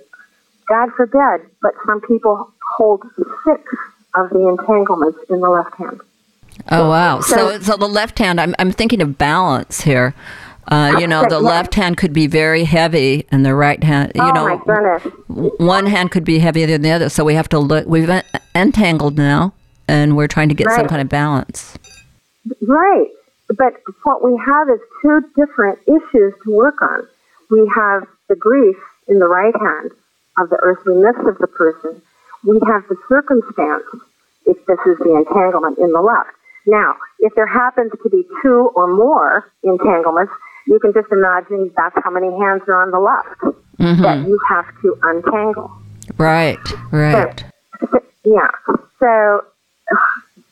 God 0.68 0.90
forbid, 0.96 1.48
but 1.62 1.72
some 1.86 2.00
people 2.00 2.52
hold 2.76 3.02
six 3.44 3.62
of 4.14 4.30
the 4.30 4.48
entanglements 4.48 5.18
in 5.30 5.40
the 5.40 5.48
left 5.48 5.74
hand. 5.76 6.00
Oh 6.70 6.88
wow! 6.88 7.20
So, 7.20 7.60
so 7.60 7.76
the 7.76 7.88
left 7.88 8.18
hand, 8.18 8.40
I'm 8.40 8.54
I'm 8.58 8.72
thinking 8.72 9.00
of 9.02 9.18
balance 9.18 9.82
here. 9.82 10.14
Uh, 10.68 10.96
you 10.98 11.06
know, 11.06 11.24
the 11.28 11.38
left 11.38 11.74
hand 11.74 11.96
could 11.96 12.12
be 12.12 12.26
very 12.26 12.64
heavy, 12.64 13.24
and 13.30 13.46
the 13.46 13.54
right 13.54 13.84
hand, 13.84 14.10
you 14.16 14.22
oh 14.22 14.30
know, 14.30 14.48
my 14.48 14.56
goodness. 14.64 15.60
one 15.60 15.86
hand 15.86 16.10
could 16.10 16.24
be 16.24 16.40
heavier 16.40 16.66
than 16.66 16.82
the 16.82 16.90
other. 16.90 17.08
So 17.08 17.24
we 17.24 17.34
have 17.34 17.48
to 17.50 17.58
look. 17.58 17.86
We've 17.86 18.08
en- 18.10 18.24
entangled 18.54 19.16
now, 19.16 19.52
and 19.86 20.16
we're 20.16 20.26
trying 20.26 20.48
to 20.48 20.56
get 20.56 20.68
some 20.72 20.88
kind 20.88 21.00
of 21.00 21.08
balance. 21.08 21.78
Right. 22.62 23.06
But 23.48 23.74
what 24.02 24.24
we 24.24 24.36
have 24.44 24.68
is 24.68 24.80
two 25.02 25.20
different 25.36 25.78
issues 25.86 26.34
to 26.44 26.50
work 26.50 26.82
on. 26.82 27.06
We 27.48 27.70
have 27.76 28.08
the 28.28 28.34
grief 28.34 28.76
in 29.06 29.20
the 29.20 29.28
right 29.28 29.54
hand 29.54 29.92
of 30.38 30.50
the 30.50 30.58
earthliness 30.62 31.16
of 31.26 31.38
the 31.38 31.46
person. 31.46 32.00
We 32.44 32.60
have 32.66 32.86
the 32.88 32.96
circumstance, 33.08 33.84
if 34.44 34.56
this 34.66 34.78
is 34.86 34.98
the 34.98 35.16
entanglement, 35.16 35.78
in 35.78 35.92
the 35.92 36.00
left. 36.00 36.30
Now, 36.66 36.96
if 37.20 37.34
there 37.34 37.46
happens 37.46 37.92
to 38.02 38.10
be 38.10 38.24
two 38.42 38.70
or 38.74 38.86
more 38.86 39.50
entanglements, 39.62 40.32
you 40.66 40.78
can 40.80 40.92
just 40.92 41.10
imagine 41.12 41.70
that's 41.76 41.94
how 42.02 42.10
many 42.10 42.30
hands 42.38 42.62
are 42.66 42.82
on 42.82 42.90
the 42.90 42.98
left 42.98 43.56
mm-hmm. 43.78 44.02
that 44.02 44.26
you 44.26 44.38
have 44.48 44.66
to 44.82 44.98
untangle. 45.02 45.70
Right. 46.18 46.58
Right. 46.90 47.44
Yeah. 48.24 48.50
So 48.98 49.44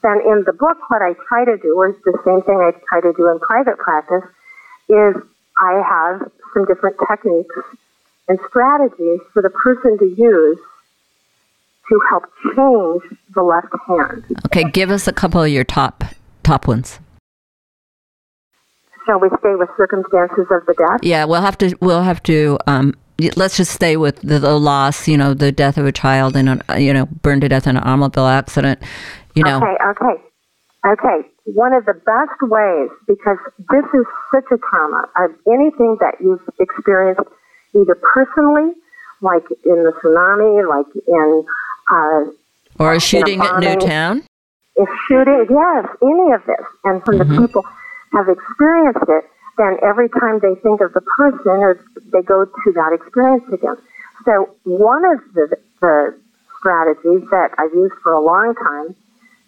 then 0.03 0.21
in 0.27 0.45
the 0.47 0.53
book, 0.53 0.79
what 0.89 1.03
I 1.03 1.15
try 1.29 1.45
to 1.45 1.57
do, 1.59 1.77
or 1.77 1.91
the 2.05 2.19
same 2.25 2.43
thing 2.43 2.61
I 2.61 2.73
try 2.89 3.01
to 3.01 3.13
do 3.17 3.29
in 3.31 3.41
private 3.41 3.79
practice, 3.79 4.23
is 4.89 5.17
I 5.59 5.83
have 5.83 6.31
some 6.53 6.65
different 6.67 6.97
techniques 7.09 7.55
and 8.29 8.39
strategies 8.49 9.21
for 9.33 9.43
the 9.43 9.51
person 9.51 9.99
to 9.99 10.07
use 10.07 10.59
to 11.89 12.01
help 12.09 12.25
change 12.57 13.19
the 13.35 13.43
left 13.43 13.69
hand. 13.87 14.25
Okay. 14.47 14.65
Give 14.71 14.91
us 14.91 15.07
a 15.07 15.13
couple 15.13 15.43
of 15.43 15.51
your 15.51 15.65
top 15.65 16.05
top 16.43 16.67
ones. 16.67 16.99
Shall 19.07 19.21
we 19.21 19.29
stay 19.39 19.55
with 19.55 19.69
circumstances 19.77 20.47
of 20.51 20.65
the 20.67 20.75
death? 20.75 21.01
Yeah, 21.03 21.25
we'll 21.27 21.43
have 21.43 21.59
to. 21.59 21.77
We'll 21.81 22.03
have 22.03 22.23
to. 22.25 22.59
Um, 22.67 22.95
let's 23.37 23.57
just 23.59 23.73
stay 23.73 23.99
with 23.99 24.17
the, 24.23 24.39
the 24.39 24.59
loss. 24.59 25.07
You 25.07 25.19
know, 25.19 25.35
the 25.35 25.53
death 25.53 25.77
of 25.77 25.85
a 25.85 25.93
child 25.93 26.37
and 26.37 26.63
you 26.79 26.95
know 26.95 27.07
burned 27.07 27.43
to 27.43 27.49
death 27.49 27.67
in 27.67 27.77
an 27.77 27.83
automobile 27.83 28.27
accident. 28.27 28.83
You 29.35 29.43
know. 29.45 29.59
Okay, 29.59 29.77
okay. 29.91 30.23
Okay, 30.87 31.27
one 31.45 31.73
of 31.73 31.87
the 31.87 31.95
best 31.95 32.43
ways, 32.43 32.91
because 33.09 33.39
this 33.71 33.85
is 33.95 34.05
such 34.31 34.45
a 34.53 34.59
trauma, 34.59 35.09
of 35.17 35.31
anything 35.47 35.97
that 36.01 36.17
you've 36.21 36.47
experienced 36.61 37.23
either 37.75 37.95
personally, 37.95 38.73
like 39.21 39.45
in 39.65 39.83
the 39.85 39.93
tsunami, 40.03 40.69
like 40.69 40.91
in 41.07 41.47
uh, 41.91 42.83
Or 42.83 42.95
a 42.95 43.01
shooting 43.01 43.41
at. 43.41 43.61
Newtown. 43.61 44.23
if 44.77 44.89
shooting, 45.09 45.47
yes, 45.51 45.87
any 46.03 46.33
of 46.33 46.45
this, 46.47 46.67
and 46.85 47.03
when 47.07 47.19
the 47.19 47.25
people 47.47 47.65
have 48.13 48.29
experienced 48.29 49.07
it, 49.09 49.25
then 49.57 49.79
every 49.83 50.09
time 50.09 50.41
they 50.41 50.55
think 50.63 50.81
of 50.81 50.93
the 50.95 51.01
person, 51.01 51.63
or 51.63 51.79
they 52.13 52.23
go 52.23 52.45
to 52.45 52.73
that 52.73 52.93
experience 52.93 53.45
again. 53.53 53.77
So 54.25 54.51
one 54.65 55.05
of 55.05 55.21
the, 55.35 55.57
the 55.81 56.19
strategies 56.59 57.29
that 57.31 57.51
I've 57.59 57.75
used 57.75 57.95
for 58.03 58.13
a 58.13 58.21
long 58.21 58.55
time, 58.55 58.97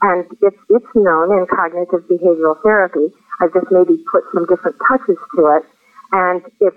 and 0.03 0.27
it's 0.43 0.59
it's 0.69 0.87
known 0.95 1.33
in 1.33 1.47
cognitive 1.47 2.07
behavioral 2.09 2.61
therapy. 2.63 3.09
I've 3.41 3.53
just 3.53 3.67
maybe 3.71 3.97
put 4.11 4.23
some 4.33 4.47
different 4.47 4.77
touches 4.87 5.17
to 5.35 5.57
it, 5.57 5.65
and 6.13 6.43
it's 6.61 6.77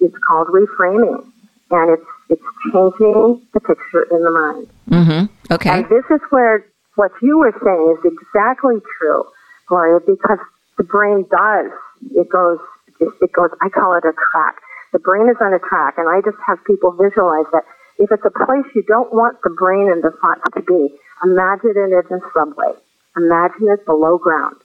it's 0.00 0.16
called 0.26 0.48
reframing, 0.48 1.24
and 1.70 1.90
it's 1.90 2.06
it's 2.28 2.48
changing 2.72 3.40
the 3.54 3.60
picture 3.60 4.02
in 4.10 4.22
the 4.22 4.30
mind. 4.30 4.66
Mm-hmm. 4.90 5.52
Okay. 5.52 5.70
And 5.70 5.84
this 5.88 6.04
is 6.10 6.20
where 6.30 6.64
what 6.96 7.12
you 7.22 7.38
were 7.38 7.54
saying 7.62 7.96
is 7.96 8.12
exactly 8.12 8.80
true, 8.98 9.24
Gloria, 9.68 10.00
because 10.00 10.38
the 10.76 10.84
brain 10.84 11.24
does. 11.30 11.70
It 12.12 12.28
goes, 12.28 12.58
it 13.00 13.32
goes, 13.32 13.50
I 13.62 13.68
call 13.68 13.94
it 13.94 14.04
a 14.04 14.12
track. 14.32 14.56
The 14.92 14.98
brain 14.98 15.28
is 15.28 15.36
on 15.40 15.52
a 15.52 15.58
track, 15.58 15.94
and 15.98 16.08
I 16.08 16.20
just 16.24 16.38
have 16.46 16.58
people 16.64 16.92
visualize 16.92 17.46
that 17.52 17.64
if 17.98 18.10
it's 18.10 18.24
a 18.24 18.44
place 18.44 18.66
you 18.74 18.82
don't 18.88 19.12
want 19.12 19.38
the 19.42 19.50
brain 19.50 19.90
and 19.90 20.02
the 20.02 20.12
thoughts 20.20 20.42
to 20.54 20.62
be, 20.62 20.88
imagine 21.24 21.74
it 21.76 21.92
as 21.92 22.10
a 22.10 22.20
subway. 22.34 22.72
Imagine 23.16 23.68
it 23.68 23.84
below 23.86 24.18
ground. 24.18 24.56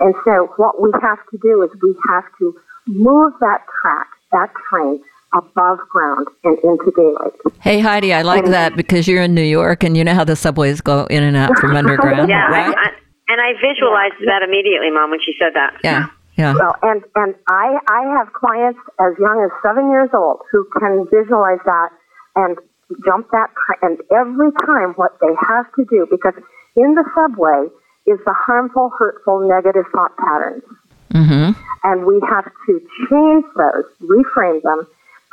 And 0.00 0.14
so 0.24 0.52
what 0.56 0.80
we 0.80 0.90
have 1.02 1.18
to 1.30 1.38
do 1.38 1.62
is 1.62 1.70
we 1.82 1.94
have 2.08 2.24
to 2.38 2.54
move 2.86 3.34
that 3.40 3.62
track, 3.80 4.08
that 4.32 4.50
train, 4.70 5.00
above 5.34 5.78
ground 5.90 6.26
and 6.44 6.58
into 6.64 6.92
daylight. 6.96 7.32
Hey 7.60 7.80
Heidi, 7.80 8.12
I 8.14 8.22
like 8.22 8.46
that 8.46 8.76
because 8.76 9.06
you're 9.08 9.22
in 9.22 9.34
New 9.34 9.42
York 9.42 9.84
and 9.84 9.96
you 9.96 10.04
know 10.04 10.14
how 10.14 10.24
the 10.24 10.36
subways 10.36 10.80
go 10.80 11.04
in 11.06 11.22
and 11.22 11.36
out 11.36 11.56
from 11.58 11.76
underground, 11.80 12.28
Yeah, 12.28 12.46
right? 12.48 12.74
I, 12.76 12.80
I, 12.80 12.90
and 13.30 13.40
I 13.40 13.52
visualized 13.60 14.14
that 14.26 14.42
immediately, 14.42 14.90
Mom, 14.90 15.10
when 15.10 15.20
she 15.20 15.34
said 15.38 15.52
that. 15.54 15.76
yeah. 15.84 16.06
Yeah. 16.36 16.54
Well, 16.54 16.76
and 16.82 17.02
and 17.16 17.34
I 17.48 17.78
I 17.88 18.16
have 18.16 18.32
clients 18.32 18.78
as 19.00 19.12
young 19.18 19.42
as 19.42 19.50
seven 19.60 19.90
years 19.90 20.08
old 20.14 20.38
who 20.52 20.64
can 20.78 21.04
visualize 21.10 21.58
that 21.64 21.88
and 22.36 22.56
jump 23.04 23.26
that 23.32 23.50
and 23.82 23.98
every 24.14 24.52
time 24.64 24.94
what 24.94 25.18
they 25.20 25.34
have 25.48 25.66
to 25.74 25.84
do 25.90 26.06
because 26.08 26.34
in 26.76 26.94
the 26.94 27.02
subway 27.12 27.66
is 28.06 28.20
the 28.24 28.32
harmful, 28.32 28.88
hurtful, 28.96 29.48
negative 29.48 29.84
thought 29.92 30.16
patterns, 30.16 30.62
Mm-hmm. 31.12 31.52
and 31.84 32.04
we 32.04 32.20
have 32.28 32.44
to 32.44 32.80
change 33.08 33.44
those, 33.56 33.84
reframe 34.02 34.60
them, 34.62 34.86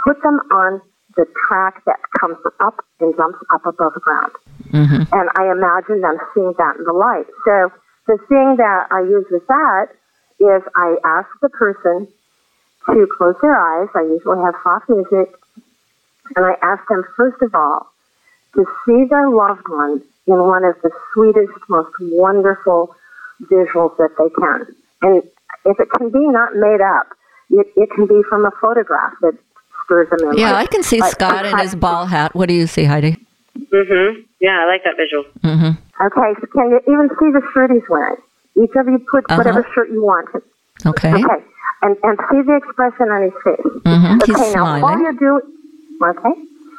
put 0.04 0.22
them 0.24 0.40
on 0.52 0.82
the 1.16 1.26
track 1.48 1.84
that 1.86 2.00
comes 2.20 2.38
up 2.60 2.84
and 3.00 3.16
jumps 3.16 3.40
up 3.54 3.66
above 3.66 3.94
ground. 3.94 4.32
Mm-hmm. 4.70 5.04
And 5.12 5.30
I 5.36 5.52
imagine 5.52 6.02
them 6.02 6.18
seeing 6.34 6.54
that 6.58 6.76
in 6.78 6.84
the 6.84 6.94
light. 6.94 7.26
So 7.46 7.72
the 8.08 8.18
thing 8.28 8.56
that 8.58 8.88
I 8.92 9.02
use 9.02 9.26
with 9.32 9.46
that 9.48 9.88
is 10.40 10.62
I 10.76 10.96
ask 11.04 11.28
the 11.42 11.50
person 11.50 12.08
to 12.88 13.08
close 13.18 13.36
their 13.42 13.56
eyes. 13.56 13.90
I 13.96 14.02
usually 14.02 14.44
have 14.44 14.56
soft 14.64 14.90
music. 14.90 15.34
And 16.36 16.46
I 16.46 16.56
ask 16.62 16.88
them, 16.90 17.04
first 17.16 17.42
of 17.42 17.54
all, 17.54 17.92
to 18.56 18.66
see 18.86 19.06
their 19.10 19.30
loved 19.30 19.68
one 19.68 20.02
in 20.28 20.40
one 20.40 20.64
of 20.64 20.76
the 20.82 20.92
sweetest, 21.14 21.54
most 21.70 21.94
wonderful 22.00 22.96
visuals 23.44 23.96
that 23.98 24.12
they 24.18 24.30
can. 24.40 24.76
And 25.06 25.22
if 25.66 25.78
it 25.80 25.88
can 25.98 26.10
be 26.10 26.24
not 26.38 26.56
made 26.56 26.82
up, 26.82 27.08
it, 27.50 27.68
it 27.78 27.90
can 27.96 28.08
be 28.08 28.22
from 28.30 28.46
a 28.46 28.52
photograph 28.60 29.14
that 29.22 29.38
stirs 29.86 30.08
a 30.12 30.18
memory. 30.24 30.42
Yeah, 30.42 30.56
I 30.56 30.66
can 30.66 30.82
see 30.84 31.00
But 31.00 31.12
Scott 31.12 31.46
in 31.46 31.58
his 31.60 31.76
ball 31.76 32.06
hat. 32.08 32.34
What 32.34 32.50
do 32.50 32.56
you 32.56 32.66
see, 32.66 32.86
Heidi? 32.86 33.18
Mm-hmm. 33.58 34.22
Yeah, 34.42 34.64
I 34.64 34.66
like 34.66 34.84
that 34.84 34.96
visual. 34.98 35.26
Mm-hmm. 35.44 35.78
Okay, 36.08 36.30
so 36.42 36.48
can 36.48 36.70
you 36.72 36.80
even 36.92 37.08
see 37.20 37.30
the 37.32 37.42
shirt 37.54 37.72
he's 37.72 37.88
wearing? 37.90 38.18
Each 38.62 38.72
of 38.76 38.88
you 38.88 39.00
put 39.12 39.26
Uh-huh. 39.30 39.38
whatever 39.38 39.66
shirt 39.76 39.90
you 39.92 40.02
want. 40.04 40.28
Okay. 40.86 41.14
Okay, 41.14 41.40
and 41.84 41.96
and 42.04 42.18
see 42.32 42.42
the 42.42 42.56
expression 42.62 43.08
on 43.16 43.22
his 43.24 43.36
face. 43.44 43.72
Mm-hmm. 43.86 44.18
Okay, 44.22 44.32
He's 44.44 44.56
now 44.56 44.64
while 44.64 44.80
smiling. 44.80 45.02
you're 45.04 45.14
doing, 45.14 45.46
okay, 46.04 46.36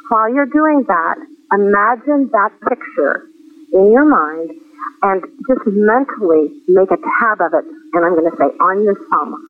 while 0.09 0.29
you're 0.33 0.45
doing 0.59 0.83
that, 0.87 1.15
imagine 1.53 2.29
that 2.31 2.51
picture 2.69 3.25
in 3.73 3.91
your 3.91 4.05
mind, 4.05 4.51
and 5.03 5.21
just 5.47 5.65
mentally 5.65 6.53
make 6.67 6.91
a 6.91 6.97
tab 7.19 7.41
of 7.41 7.53
it. 7.53 7.65
And 7.97 8.05
I'm 8.05 8.15
going 8.15 8.29
to 8.29 8.37
say 8.37 8.45
on 8.59 8.83
your 8.83 8.95
thumb. 9.09 9.47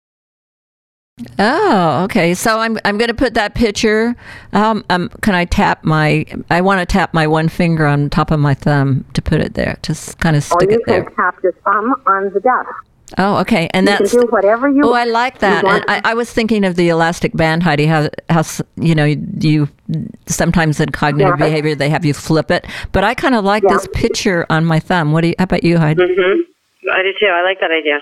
Oh, 1.39 2.04
okay. 2.04 2.34
So 2.36 2.60
I'm 2.60 2.77
I'm 2.86 2.98
going 2.98 3.08
to 3.08 3.13
put 3.16 3.34
that 3.34 3.56
picture. 3.56 4.16
Um, 4.54 4.86
um, 4.92 5.10
can 5.22 5.34
I 5.36 5.46
tap 5.46 5.84
my? 5.84 6.25
I 6.51 6.62
want 6.62 6.80
to 6.80 6.86
tap 6.86 7.13
my 7.13 7.25
one 7.27 7.50
finger 7.50 7.86
on 7.88 8.10
top 8.10 8.30
of 8.32 8.39
my 8.39 8.54
thumb 8.54 9.04
to 9.13 9.22
put 9.22 9.42
it 9.42 9.56
there. 9.56 9.77
Just 9.82 10.20
kind 10.20 10.36
of 10.36 10.44
Or 10.51 10.62
stick 10.62 10.70
you 10.70 10.77
it 10.77 10.86
can 10.86 10.94
there. 11.06 11.10
tap 11.16 11.36
your 11.42 11.54
thumb 11.63 11.96
on 12.06 12.32
the 12.34 12.39
desk. 12.39 12.70
Oh, 13.18 13.38
okay. 13.38 13.68
And 13.74 13.88
You 13.88 13.98
that's 13.98 14.12
can 14.12 14.22
do 14.22 14.27
whatever 14.27 14.70
you. 14.70 14.82
Oh, 14.84 14.94
I 14.94 15.06
like 15.06 15.39
that. 15.39 15.63
And. 15.66 15.84
I, 15.88 16.01
I 16.04 16.13
was 16.13 16.32
thinking 16.32 16.63
of 16.66 16.75
the 16.75 16.89
elastic 16.89 17.34
band, 17.34 17.63
Heidi. 17.63 17.86
How, 17.88 18.10
how 18.30 18.39
s- 18.39 18.62
you 18.75 18.94
know 18.94 19.06
you 19.39 19.70
sometimes 20.27 20.80
in 20.80 20.89
cognitive 20.89 21.39
Yeah. 21.39 21.46
behavior 21.46 21.74
they 21.74 21.89
have 21.89 22.06
you 22.06 22.13
flip 22.13 22.51
it, 22.51 22.68
but 22.92 23.04
I 23.04 23.16
kind 23.16 23.34
of 23.34 23.44
like 23.44 23.63
Yeah. 23.63 23.74
this 23.74 23.88
picture 23.94 24.46
on 24.50 24.66
my 24.66 24.80
thumb. 24.80 25.13
What 25.13 25.22
do 25.22 25.30
you? 25.30 25.36
How 25.39 25.46
about 25.46 25.63
you, 25.63 25.77
Heidi? 25.80 26.04
Mm-hmm. 26.04 26.47
I 26.91 27.03
do 27.03 27.13
too. 27.20 27.27
I 27.27 27.44
like 27.44 27.60
that 27.60 27.72
idea. 27.72 28.00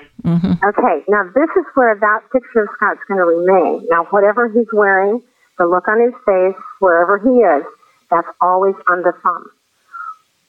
Okay, 0.63 1.03
now 1.07 1.23
this 1.33 1.49
is 1.57 1.65
where 1.75 1.95
that 1.95 2.21
picture 2.31 2.63
of 2.63 2.69
Scott's 2.75 3.01
going 3.07 3.19
to 3.19 3.25
remain. 3.25 3.85
Now, 3.89 4.05
whatever 4.05 4.49
he's 4.49 4.67
wearing, 4.73 5.21
the 5.57 5.65
look 5.65 5.87
on 5.87 6.01
his 6.01 6.13
face, 6.25 6.59
wherever 6.79 7.19
he 7.19 7.29
is, 7.29 7.65
that's 8.09 8.27
always 8.41 8.75
on 8.87 9.01
the 9.03 9.13
thumb. 9.23 9.49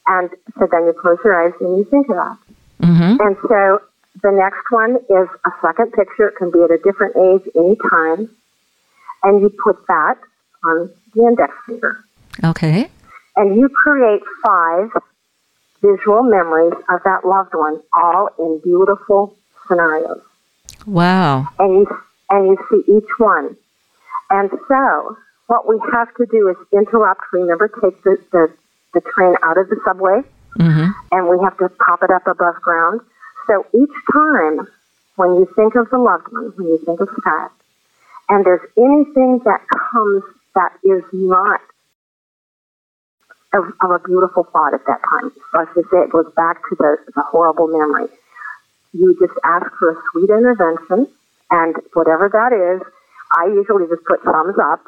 And 0.07 0.29
so 0.57 0.67
then 0.71 0.85
you 0.85 0.93
close 0.93 1.17
your 1.23 1.35
eyes 1.35 1.53
and 1.59 1.77
you 1.77 1.83
think 1.83 2.09
of 2.09 2.15
that. 2.15 2.37
Mm-hmm. 2.81 3.21
And 3.21 3.35
so 3.47 3.81
the 4.23 4.31
next 4.31 4.63
one 4.69 4.95
is 4.95 5.27
a 5.45 5.51
second 5.61 5.91
picture. 5.93 6.29
It 6.29 6.35
can 6.37 6.49
be 6.49 6.63
at 6.63 6.71
a 6.71 6.77
different 6.77 7.15
age, 7.17 7.47
any 7.55 7.75
time. 7.89 8.29
And 9.23 9.41
you 9.41 9.49
put 9.63 9.85
that 9.87 10.17
on 10.63 10.89
the 11.13 11.23
index 11.23 11.53
finger. 11.65 12.03
Okay. 12.43 12.89
And 13.35 13.55
you 13.55 13.69
create 13.69 14.21
five 14.45 14.89
visual 15.81 16.23
memories 16.23 16.73
of 16.89 17.01
that 17.03 17.25
loved 17.25 17.53
one, 17.53 17.81
all 17.93 18.29
in 18.39 18.59
beautiful 18.63 19.35
scenarios. 19.67 20.21
Wow. 20.85 21.47
And 21.59 21.73
you, 21.73 21.99
and 22.29 22.47
you 22.47 22.57
see 22.69 22.91
each 22.97 23.09
one. 23.17 23.55
And 24.29 24.49
so 24.67 25.17
what 25.47 25.67
we 25.67 25.79
have 25.93 26.13
to 26.15 26.25
do 26.25 26.49
is 26.49 26.57
interrupt. 26.73 27.21
Remember, 27.31 27.67
take 27.67 28.01
the, 28.03 28.17
the, 28.31 28.53
the 28.93 29.01
train 29.15 29.35
out 29.43 29.57
of 29.57 29.69
the 29.69 29.79
subway, 29.85 30.21
Mm-hmm. 30.57 30.89
and 31.11 31.27
we 31.27 31.37
have 31.43 31.55
to 31.59 31.69
pop 31.69 32.01
it 32.01 32.09
up 32.09 32.25
above 32.25 32.55
ground. 32.55 33.01
So 33.45 33.63
each 33.75 33.93
time 34.11 34.67
when 35.15 35.35
you 35.35 35.47
think 35.55 35.75
of 35.75 35.87
the 35.91 35.99
loved 35.99 36.31
one, 36.31 36.51
when 36.55 36.67
you 36.67 36.79
think 36.83 36.99
of 36.99 37.09
Scott, 37.19 37.51
and 38.27 38.43
there's 38.43 38.67
anything 38.75 39.39
that 39.45 39.61
comes 39.69 40.23
that 40.55 40.73
is 40.83 41.03
not 41.13 41.61
of, 43.53 43.63
of 43.81 43.89
a 43.91 43.99
beautiful 43.99 44.43
thought 44.51 44.73
at 44.73 44.83
that 44.87 45.01
time, 45.09 45.31
let's 45.53 45.71
just 45.75 45.89
say 45.89 46.03
it 46.03 46.11
goes 46.11 46.27
back 46.35 46.57
to 46.69 46.75
the, 46.75 46.97
the 47.15 47.23
horrible 47.23 47.67
memory, 47.67 48.09
you 48.93 49.15
just 49.19 49.37
ask 49.43 49.67
for 49.79 49.91
a 49.91 49.95
sweet 50.11 50.29
intervention, 50.29 51.07
and 51.51 51.75
whatever 51.93 52.29
that 52.31 52.51
is, 52.51 52.81
I 53.35 53.47
usually 53.47 53.87
just 53.87 54.03
put 54.07 54.23
thumbs 54.23 54.55
up 54.59 54.81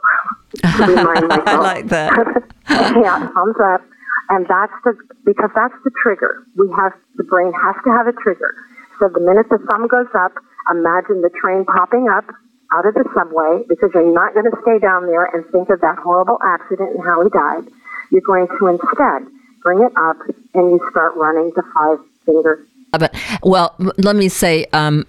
to 0.77 0.83
remind 0.87 1.27
myself. 1.27 1.47
I 1.47 1.57
like 1.57 1.87
that. 1.87 2.11
yeah, 2.69 3.27
thumbs 3.31 3.59
up. 3.63 3.81
And 4.29 4.45
that's 4.47 4.73
the 4.85 4.93
because 5.25 5.49
that's 5.55 5.73
the 5.83 5.91
trigger. 6.01 6.45
We 6.55 6.69
have 6.77 6.93
the 7.17 7.23
brain 7.23 7.51
has 7.51 7.75
to 7.83 7.89
have 7.89 8.05
a 8.05 8.13
trigger. 8.21 8.53
So 8.99 9.09
the 9.09 9.19
minute 9.19 9.49
the 9.49 9.57
thumb 9.57 9.87
goes 9.87 10.11
up, 10.13 10.33
imagine 10.69 11.21
the 11.21 11.31
train 11.41 11.65
popping 11.65 12.07
up 12.09 12.25
out 12.71 12.85
of 12.85 12.93
the 12.93 13.05
subway 13.13 13.63
because 13.67 13.89
you're 13.93 14.13
not 14.13 14.33
going 14.33 14.49
to 14.49 14.57
stay 14.61 14.79
down 14.79 15.07
there 15.07 15.25
and 15.25 15.45
think 15.51 15.69
of 15.69 15.81
that 15.81 15.97
horrible 15.97 16.37
accident 16.43 16.95
and 16.95 17.03
how 17.03 17.23
he 17.23 17.29
died. 17.29 17.71
You're 18.11 18.21
going 18.21 18.47
to 18.59 18.67
instead 18.67 19.27
bring 19.63 19.81
it 19.81 19.91
up 19.97 20.17
and 20.53 20.71
you 20.71 20.87
start 20.91 21.15
running 21.15 21.51
the 21.55 21.63
five 21.73 21.99
finger. 22.25 22.65
But 22.91 23.15
well, 23.43 23.75
let 23.97 24.15
me 24.15 24.29
say, 24.29 24.65
um, 24.73 25.05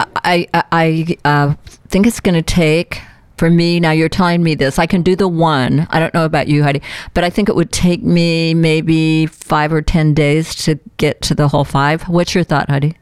I 0.00 0.46
I, 0.54 0.64
I 0.72 1.16
uh, 1.24 1.54
think 1.88 2.06
it's 2.06 2.20
going 2.20 2.34
to 2.34 2.42
take 2.42 3.00
for 3.36 3.50
me. 3.50 3.80
Now 3.80 3.90
you're 3.90 4.08
telling 4.08 4.42
me 4.42 4.54
this. 4.54 4.78
I 4.78 4.86
can 4.86 5.02
do 5.02 5.16
the 5.16 5.28
one. 5.28 5.86
I 5.90 5.98
don't 5.98 6.14
know 6.14 6.24
about 6.24 6.48
you, 6.48 6.62
Heidi, 6.62 6.82
but 7.14 7.24
I 7.24 7.30
think 7.30 7.48
it 7.48 7.56
would 7.56 7.72
take 7.72 8.02
me 8.02 8.54
maybe 8.54 9.26
five 9.26 9.72
or 9.72 9.82
ten 9.82 10.14
days 10.14 10.54
to 10.66 10.78
get 10.96 11.20
to 11.22 11.34
the 11.34 11.48
whole 11.48 11.64
five. 11.64 12.02
What's 12.04 12.34
your 12.34 12.44
thought, 12.44 12.70
Heidi? 12.70 12.96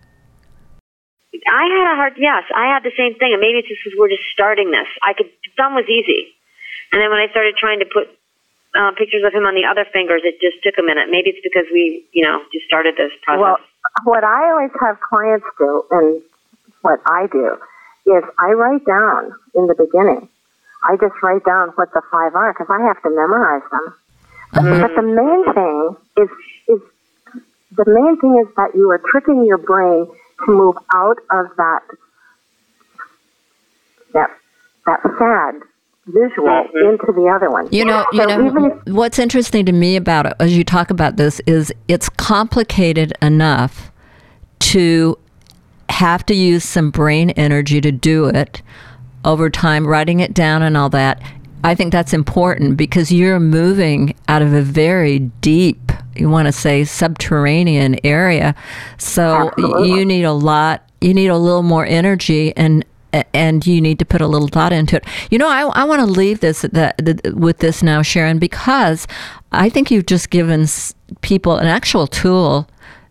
I 1.47 1.64
had 1.68 1.87
a 1.92 1.97
hard 1.97 2.14
yes, 2.16 2.45
I 2.54 2.73
had 2.73 2.83
the 2.83 2.92
same 2.97 3.14
thing, 3.14 3.33
and 3.33 3.40
maybe 3.40 3.59
it's 3.59 3.68
just 3.68 3.80
because 3.85 3.99
we're 3.99 4.11
just 4.11 4.26
starting 4.33 4.71
this. 4.71 4.88
I 5.02 5.12
could 5.12 5.30
thumb 5.57 5.75
was 5.75 5.87
easy, 5.88 6.35
and 6.92 7.00
then 7.00 7.11
when 7.11 7.21
I 7.21 7.28
started 7.30 7.57
trying 7.57 7.80
to 7.80 7.87
put 7.87 8.09
uh, 8.75 8.92
pictures 8.97 9.25
of 9.25 9.33
him 9.33 9.45
on 9.45 9.54
the 9.54 9.64
other 9.64 9.85
fingers, 9.92 10.23
it 10.25 10.40
just 10.40 10.62
took 10.62 10.78
a 10.78 10.83
minute. 10.83 11.09
Maybe 11.11 11.30
it's 11.30 11.42
because 11.42 11.66
we, 11.73 12.04
you 12.12 12.25
know, 12.25 12.42
just 12.52 12.66
started 12.66 12.97
this 12.97 13.12
process. 13.23 13.40
Well, 13.40 13.59
what 14.04 14.25
I 14.25 14.50
always 14.50 14.71
have 14.80 15.00
clients 15.00 15.47
do, 15.59 15.85
and 15.90 16.23
what 16.83 17.00
I 17.07 17.26
do, 17.30 17.57
is 18.07 18.25
I 18.38 18.52
write 18.52 18.85
down 18.87 19.33
in 19.54 19.66
the 19.66 19.75
beginning. 19.75 20.28
I 20.85 20.97
just 20.97 21.14
write 21.23 21.45
down 21.45 21.71
what 21.75 21.92
the 21.92 22.02
five 22.11 22.35
are 22.35 22.52
because 22.52 22.71
I 22.71 22.80
have 22.87 23.02
to 23.02 23.11
memorize 23.11 23.66
them. 23.71 23.95
But, 24.52 24.62
but 24.80 24.95
the 24.97 25.02
main 25.02 25.42
thing 25.52 25.97
is 26.16 26.30
is 26.68 26.80
the 27.76 27.85
main 27.87 28.18
thing 28.21 28.42
is 28.47 28.54
that 28.57 28.75
you 28.75 28.90
are 28.90 29.00
tricking 29.11 29.45
your 29.45 29.59
brain 29.59 30.07
to 30.45 30.52
move 30.52 30.76
out 30.95 31.18
of 31.30 31.47
that 31.57 31.80
that 34.14 34.30
that 34.87 35.00
sad 35.18 35.54
visual 36.07 36.64
into 36.75 37.12
the 37.12 37.30
other 37.35 37.50
one. 37.50 37.68
You 37.71 37.85
know, 37.85 38.04
you 38.12 38.23
So 38.23 38.26
know 38.38 38.66
if- 38.87 38.92
what's 38.95 39.18
interesting 39.18 39.66
to 39.66 39.73
me 39.73 39.97
about 39.97 40.26
it 40.26 40.35
as 40.40 40.57
you 40.57 40.64
talk 40.64 40.90
about 40.90 41.16
this 41.16 41.40
is 41.47 41.73
it's 41.87 42.09
complicated 42.09 43.12
enough 43.21 43.92
to 44.61 45.18
have 45.90 46.25
to 46.26 46.35
use 46.35 46.64
some 46.64 46.90
brain 46.90 47.30
energy 47.30 47.80
to 47.80 47.92
do 47.92 48.26
it 48.26 48.62
over 49.25 49.50
time, 49.50 49.87
writing 49.87 50.21
it 50.21 50.33
down 50.33 50.62
and 50.62 50.76
all 50.76 50.88
that. 50.90 51.21
I 51.64 51.75
think 51.75 51.92
that's 51.92 52.12
important 52.14 52.76
because 52.76 53.11
you're 53.12 53.40
moving 53.40 54.14
out 54.28 54.42
of 54.42 54.54
a 54.54 54.62
very 54.62 55.18
deep, 55.40 55.92
you 56.19 56.29
want 56.29 56.47
to 56.47 56.53
say 56.53 56.85
subterranean 56.85 57.99
area. 58.05 58.55
So 58.99 59.49
Absolutely. 59.49 59.91
you 59.91 60.05
need 60.05 60.25
a 60.25 60.33
lot, 60.33 60.89
you 61.01 61.15
need 61.15 61.29
a 61.29 61.39
little 61.39 61.63
more 61.63 61.87
energy 61.87 62.57
and 62.57 62.85
and 63.33 63.67
you 63.67 63.81
need 63.81 63.99
to 63.99 64.05
put 64.05 64.21
a 64.21 64.27
little 64.27 64.49
thought 64.49 64.73
into 64.73 64.97
it. 64.97 65.05
You 65.31 65.39
know, 65.39 65.49
I, 65.49 65.63
I 65.63 65.85
want 65.85 66.00
to 66.00 66.07
leave 66.07 66.41
this 66.41 66.61
the, 66.63 66.95
the, 66.99 67.35
with 67.35 67.59
this 67.59 67.83
now, 67.83 68.02
Sharon, 68.02 68.39
because 68.39 69.07
I 69.50 69.71
think 69.71 69.91
you've 69.91 70.07
just 70.07 70.28
given 70.28 70.67
people 71.23 71.57
an 71.57 71.67
actual 71.67 72.07
tool 72.07 72.69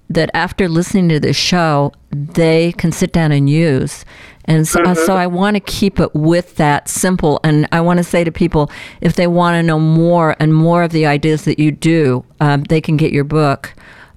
that 0.10 0.30
after 0.34 0.70
listening 0.70 1.10
to 1.10 1.20
this 1.20 1.36
show, 1.36 1.92
they 2.12 2.74
can 2.74 2.92
sit 2.92 3.12
down 3.12 3.32
and 3.32 3.50
use. 3.50 4.06
And 4.48 4.66
so, 4.66 4.94
so 4.94 5.16
I 5.16 5.28
want 5.28 5.56
to 5.56 5.60
keep 5.60 6.00
it 6.00 6.16
with 6.16 6.56
that 6.56 6.88
simple. 6.88 7.40
And 7.44 7.68
I 7.74 7.82
want 7.82 7.98
to 7.98 8.04
say 8.04 8.24
to 8.24 8.32
people, 8.32 8.72
if 9.02 9.16
they 9.16 9.28
want 9.28 9.56
to 9.56 9.64
know 9.64 9.80
more 9.80 10.38
and 10.40 10.54
more 10.54 10.84
of 10.84 10.92
the 10.92 11.06
ideas 11.06 11.44
that 11.44 11.60
you 11.60 11.72
do, 11.72 12.24
um, 12.40 12.64
they 12.64 12.80
can 12.80 12.96
get 12.96 13.12
your 13.12 13.26
book 13.26 13.74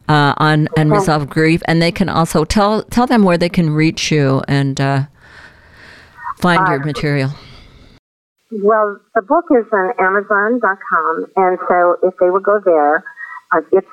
uh, 0.08 0.34
on 0.38 0.68
unresolved 0.76 1.30
grief, 1.30 1.62
and 1.66 1.80
they 1.80 1.92
can 1.92 2.08
also 2.08 2.44
tell 2.44 2.82
tell 2.84 3.06
them 3.06 3.22
where 3.22 3.38
they 3.38 3.48
can 3.48 3.70
reach 3.70 4.10
you 4.10 4.42
and 4.48 4.80
uh, 4.80 5.04
find 6.38 6.66
your 6.68 6.84
material. 6.84 7.30
Well, 8.50 8.98
the 9.14 9.22
book 9.22 9.44
is 9.50 9.66
on 9.72 9.92
Amazon.com, 10.00 11.26
and 11.36 11.58
so 11.68 11.96
if 12.02 12.14
they 12.18 12.28
would 12.28 12.42
go 12.42 12.58
there, 12.64 13.04
uh, 13.52 13.60
it's 13.70 13.86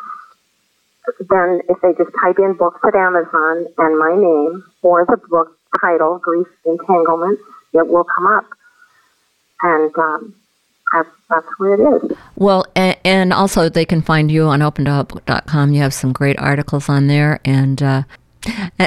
then 1.30 1.62
if 1.70 1.80
they 1.82 1.94
just 1.94 2.16
type 2.22 2.38
in 2.40 2.54
books 2.58 2.80
at 2.86 2.96
Amazon 2.96 3.68
and 3.78 4.00
my 4.00 4.16
name 4.16 4.64
or 4.82 5.06
the 5.06 5.18
book 5.30 5.57
title, 5.82 6.20
Grief 6.20 6.48
Entanglement, 6.66 7.40
it 7.74 7.88
will 7.88 8.04
come 8.04 8.28
up, 8.28 8.46
and 9.62 9.98
um, 9.98 10.36
that's 10.94 11.10
that's 11.30 11.48
where 11.58 11.74
it 11.76 12.04
is. 12.04 12.18
Well, 12.36 12.66
and, 12.76 12.98
and 13.04 13.34
also 13.34 13.70
they 13.70 13.86
can 13.86 14.02
find 14.02 14.32
you 14.32 14.44
on 14.46 14.60
opentohope.com. 14.60 15.74
You 15.74 15.82
have 15.82 15.94
some 15.94 16.14
great 16.14 16.40
articles 16.40 16.90
on 16.90 17.08
there, 17.08 17.40
and 17.44 17.82
uh, 17.82 18.04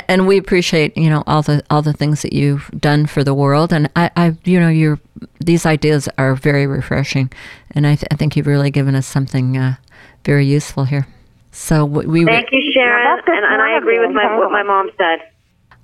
and 0.09 0.27
we 0.27 0.38
appreciate 0.38 0.97
you 0.97 1.11
know 1.11 1.23
all 1.27 1.43
the 1.43 1.62
all 1.71 1.83
the 1.83 1.93
things 1.93 2.23
that 2.23 2.33
you've 2.33 2.71
done 2.79 3.07
for 3.07 3.23
the 3.23 3.35
world. 3.35 3.73
And 3.73 3.90
I, 3.97 4.11
I 4.16 4.37
you 4.45 4.59
know, 4.59 4.69
your 4.69 4.99
these 5.40 5.66
ideas 5.66 6.09
are 6.19 6.35
very 6.35 6.66
refreshing, 6.66 7.31
and 7.73 7.87
I, 7.87 7.95
th- 7.97 8.09
I 8.11 8.16
think 8.16 8.37
you've 8.37 8.47
really 8.47 8.71
given 8.71 8.95
us 8.95 9.07
something 9.07 9.57
uh, 9.57 9.77
very 10.25 10.47
useful 10.47 10.85
here. 10.85 11.07
So 11.53 11.85
we, 11.85 12.07
we 12.07 12.25
Thank 12.25 12.49
you, 12.53 12.71
Sharon, 12.73 13.05
Well, 13.27 13.37
and, 13.37 13.45
and 13.45 13.61
I 13.61 13.77
agree 13.77 13.99
with 13.99 14.12
my 14.14 14.38
what 14.38 14.51
my 14.51 14.62
mom 14.62 14.90
said. 14.97 15.31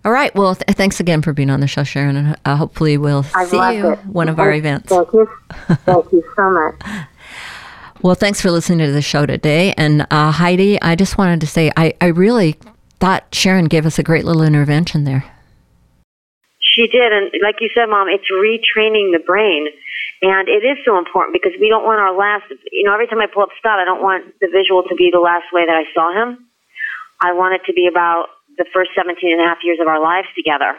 All 0.07 0.13
right. 0.13 0.33
Well, 0.37 0.55
th- 0.55 0.77
thanks 0.77 1.01
again 1.01 1.21
for 1.21 1.33
being 1.33 1.51
on 1.51 1.59
the 1.59 1.67
show, 1.67 1.83
Sharon, 1.83 2.15
and 2.15 2.37
uh, 2.45 2.55
hopefully 2.55 2.97
we'll 2.97 3.25
see 3.25 3.57
you 3.75 3.91
it. 3.91 4.07
one 4.07 4.29
of 4.29 4.39
our 4.39 4.53
events. 4.53 4.89
Thank 4.89 5.13
you, 5.13 5.29
thank 5.59 6.13
you 6.13 6.23
so 6.37 6.51
much. 6.51 7.07
Well, 8.03 8.15
thanks 8.15 8.43
for 8.43 8.51
listening 8.51 8.87
to 8.87 8.93
the 8.93 9.01
show 9.01 9.25
today. 9.25 9.73
And 9.73 10.07
uh, 10.11 10.31
Heidi, 10.31 10.81
I 10.83 10.95
just 10.95 11.17
wanted 11.17 11.41
to 11.41 11.47
say 11.47 11.73
I, 11.79 11.95
I 11.99 12.09
really 12.09 12.61
thought 13.01 13.25
Sharon 13.35 13.65
gave 13.65 13.87
us 13.87 13.99
a 13.99 14.03
great 14.03 14.25
little 14.25 14.43
intervention 14.43 15.05
there. 15.05 15.25
She 16.61 16.87
did, 16.87 17.11
and 17.11 17.33
like 17.43 17.57
you 17.61 17.71
said, 17.75 17.87
Mom, 17.87 18.07
it's 18.09 18.29
retraining 18.31 19.17
the 19.17 19.23
brain. 19.27 19.67
And 20.21 20.47
it 20.47 20.63
is 20.63 20.79
so 20.85 20.99
important 20.99 21.33
because 21.33 21.59
we 21.59 21.69
don't 21.69 21.85
want 21.85 21.99
our 21.99 22.15
last, 22.15 22.45
you 22.71 22.85
know, 22.85 22.93
every 22.93 23.09
time 23.09 23.19
I 23.19 23.27
pull 23.33 23.43
up 23.43 23.49
Scott, 23.59 23.81
I 23.81 23.85
don't 23.85 24.03
want 24.03 24.39
the 24.41 24.49
visual 24.53 24.83
to 24.85 24.95
be 24.95 25.11
the 25.11 25.19
last 25.19 25.47
way 25.51 25.65
that 25.67 25.75
I 25.75 25.89
saw 25.95 26.13
him. 26.13 26.47
I 27.21 27.33
want 27.33 27.55
it 27.55 27.65
to 27.67 27.73
be 27.73 27.89
about 27.91 28.29
the 28.59 28.67
first 28.73 28.91
17 28.97 29.17
and 29.33 29.41
a 29.41 29.45
half 29.45 29.59
years 29.63 29.79
of 29.81 29.89
our 29.89 30.01
lives 30.03 30.29
together, 30.37 30.77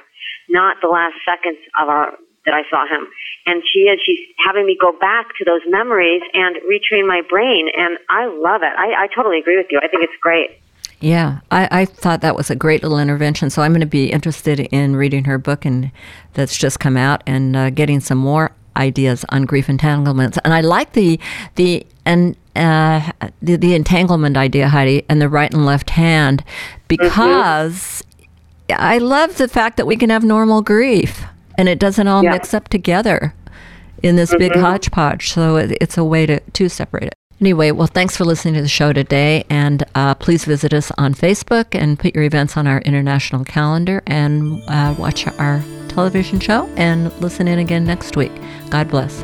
not 0.49 0.77
the 0.81 0.87
last 0.87 1.15
seconds 1.25 1.59
of 1.79 1.89
our, 1.89 2.13
that 2.45 2.53
I 2.53 2.63
saw 2.69 2.87
him. 2.87 3.07
And 3.45 3.63
she 3.71 3.87
is, 3.87 3.99
she's 4.05 4.19
having 4.37 4.65
me 4.65 4.77
go 4.79 4.91
back 4.97 5.27
to 5.37 5.45
those 5.45 5.61
memories 5.67 6.21
and 6.33 6.57
retrain 6.67 7.07
my 7.07 7.21
brain. 7.29 7.69
And 7.77 7.97
I 8.09 8.25
love 8.25 8.61
it. 8.63 8.73
I, 8.77 9.05
I 9.05 9.07
totally 9.13 9.39
agree 9.39 9.57
with 9.57 9.67
you. 9.69 9.79
I 9.81 9.87
think 9.87 10.03
it's 10.03 10.19
great. 10.21 10.59
Yeah, 10.99 11.41
I, 11.51 11.81
I 11.81 11.85
thought 11.85 12.21
that 12.21 12.35
was 12.35 12.49
a 12.49 12.55
great 12.55 12.81
little 12.81 12.97
intervention. 12.97 13.49
So 13.51 13.61
I'm 13.61 13.71
going 13.71 13.81
to 13.81 13.85
be 13.85 14.11
interested 14.11 14.59
in 14.59 14.95
reading 14.95 15.25
her 15.25 15.37
book 15.37 15.63
and 15.63 15.91
that's 16.33 16.57
just 16.57 16.79
come 16.79 16.97
out 16.97 17.21
and 17.27 17.55
uh, 17.55 17.69
getting 17.69 17.99
some 17.99 18.17
more 18.17 18.51
ideas 18.77 19.25
on 19.29 19.43
grief 19.43 19.69
entanglements. 19.69 20.37
And 20.43 20.53
I 20.53 20.61
like 20.61 20.93
the 20.93 21.19
the 21.55 21.85
and 22.07 22.35
uh, 22.55 23.11
the, 23.41 23.55
the 23.57 23.75
entanglement 23.75 24.35
idea, 24.37 24.69
Heidi, 24.69 25.03
and 25.09 25.21
the 25.21 25.29
right 25.29 25.53
and 25.53 25.65
left 25.65 25.91
hand 25.91 26.43
because 26.87 28.03
I 28.69 28.97
love 28.97 29.37
the 29.37 29.47
fact 29.47 29.77
that 29.77 29.85
we 29.85 29.95
can 29.95 30.09
have 30.09 30.23
normal 30.23 30.61
grief 30.61 31.23
and 31.57 31.69
it 31.69 31.79
doesn't 31.79 32.07
all 32.07 32.23
Yeah. 32.23 32.31
mix 32.31 32.53
up 32.53 32.67
together 32.69 33.33
in 34.01 34.15
this 34.15 34.33
big 34.35 34.55
hodgepodge. 34.55 35.29
So 35.31 35.57
it, 35.57 35.77
it's 35.81 35.97
a 35.97 36.03
way 36.03 36.25
to, 36.25 36.39
to 36.39 36.69
separate 36.69 37.07
it. 37.07 37.13
Anyway, 37.39 37.69
well, 37.69 37.87
thanks 37.87 38.17
for 38.17 38.25
listening 38.25 38.55
to 38.55 38.61
the 38.61 38.67
show 38.67 38.91
today. 38.93 39.45
And 39.49 39.83
uh, 39.93 40.15
please 40.15 40.43
visit 40.45 40.73
us 40.73 40.91
on 40.97 41.13
Facebook 41.13 41.79
and 41.79 41.99
put 41.99 42.15
your 42.15 42.23
events 42.23 42.57
on 42.57 42.65
our 42.65 42.79
international 42.81 43.43
calendar 43.45 44.01
and 44.07 44.63
uh, 44.67 44.95
watch 44.97 45.27
our 45.39 45.63
television 45.89 46.39
show 46.39 46.67
and 46.77 47.13
listen 47.21 47.47
in 47.47 47.59
again 47.59 47.85
next 47.85 48.17
week. 48.17 48.31
God 48.71 48.89
bless. 48.89 49.23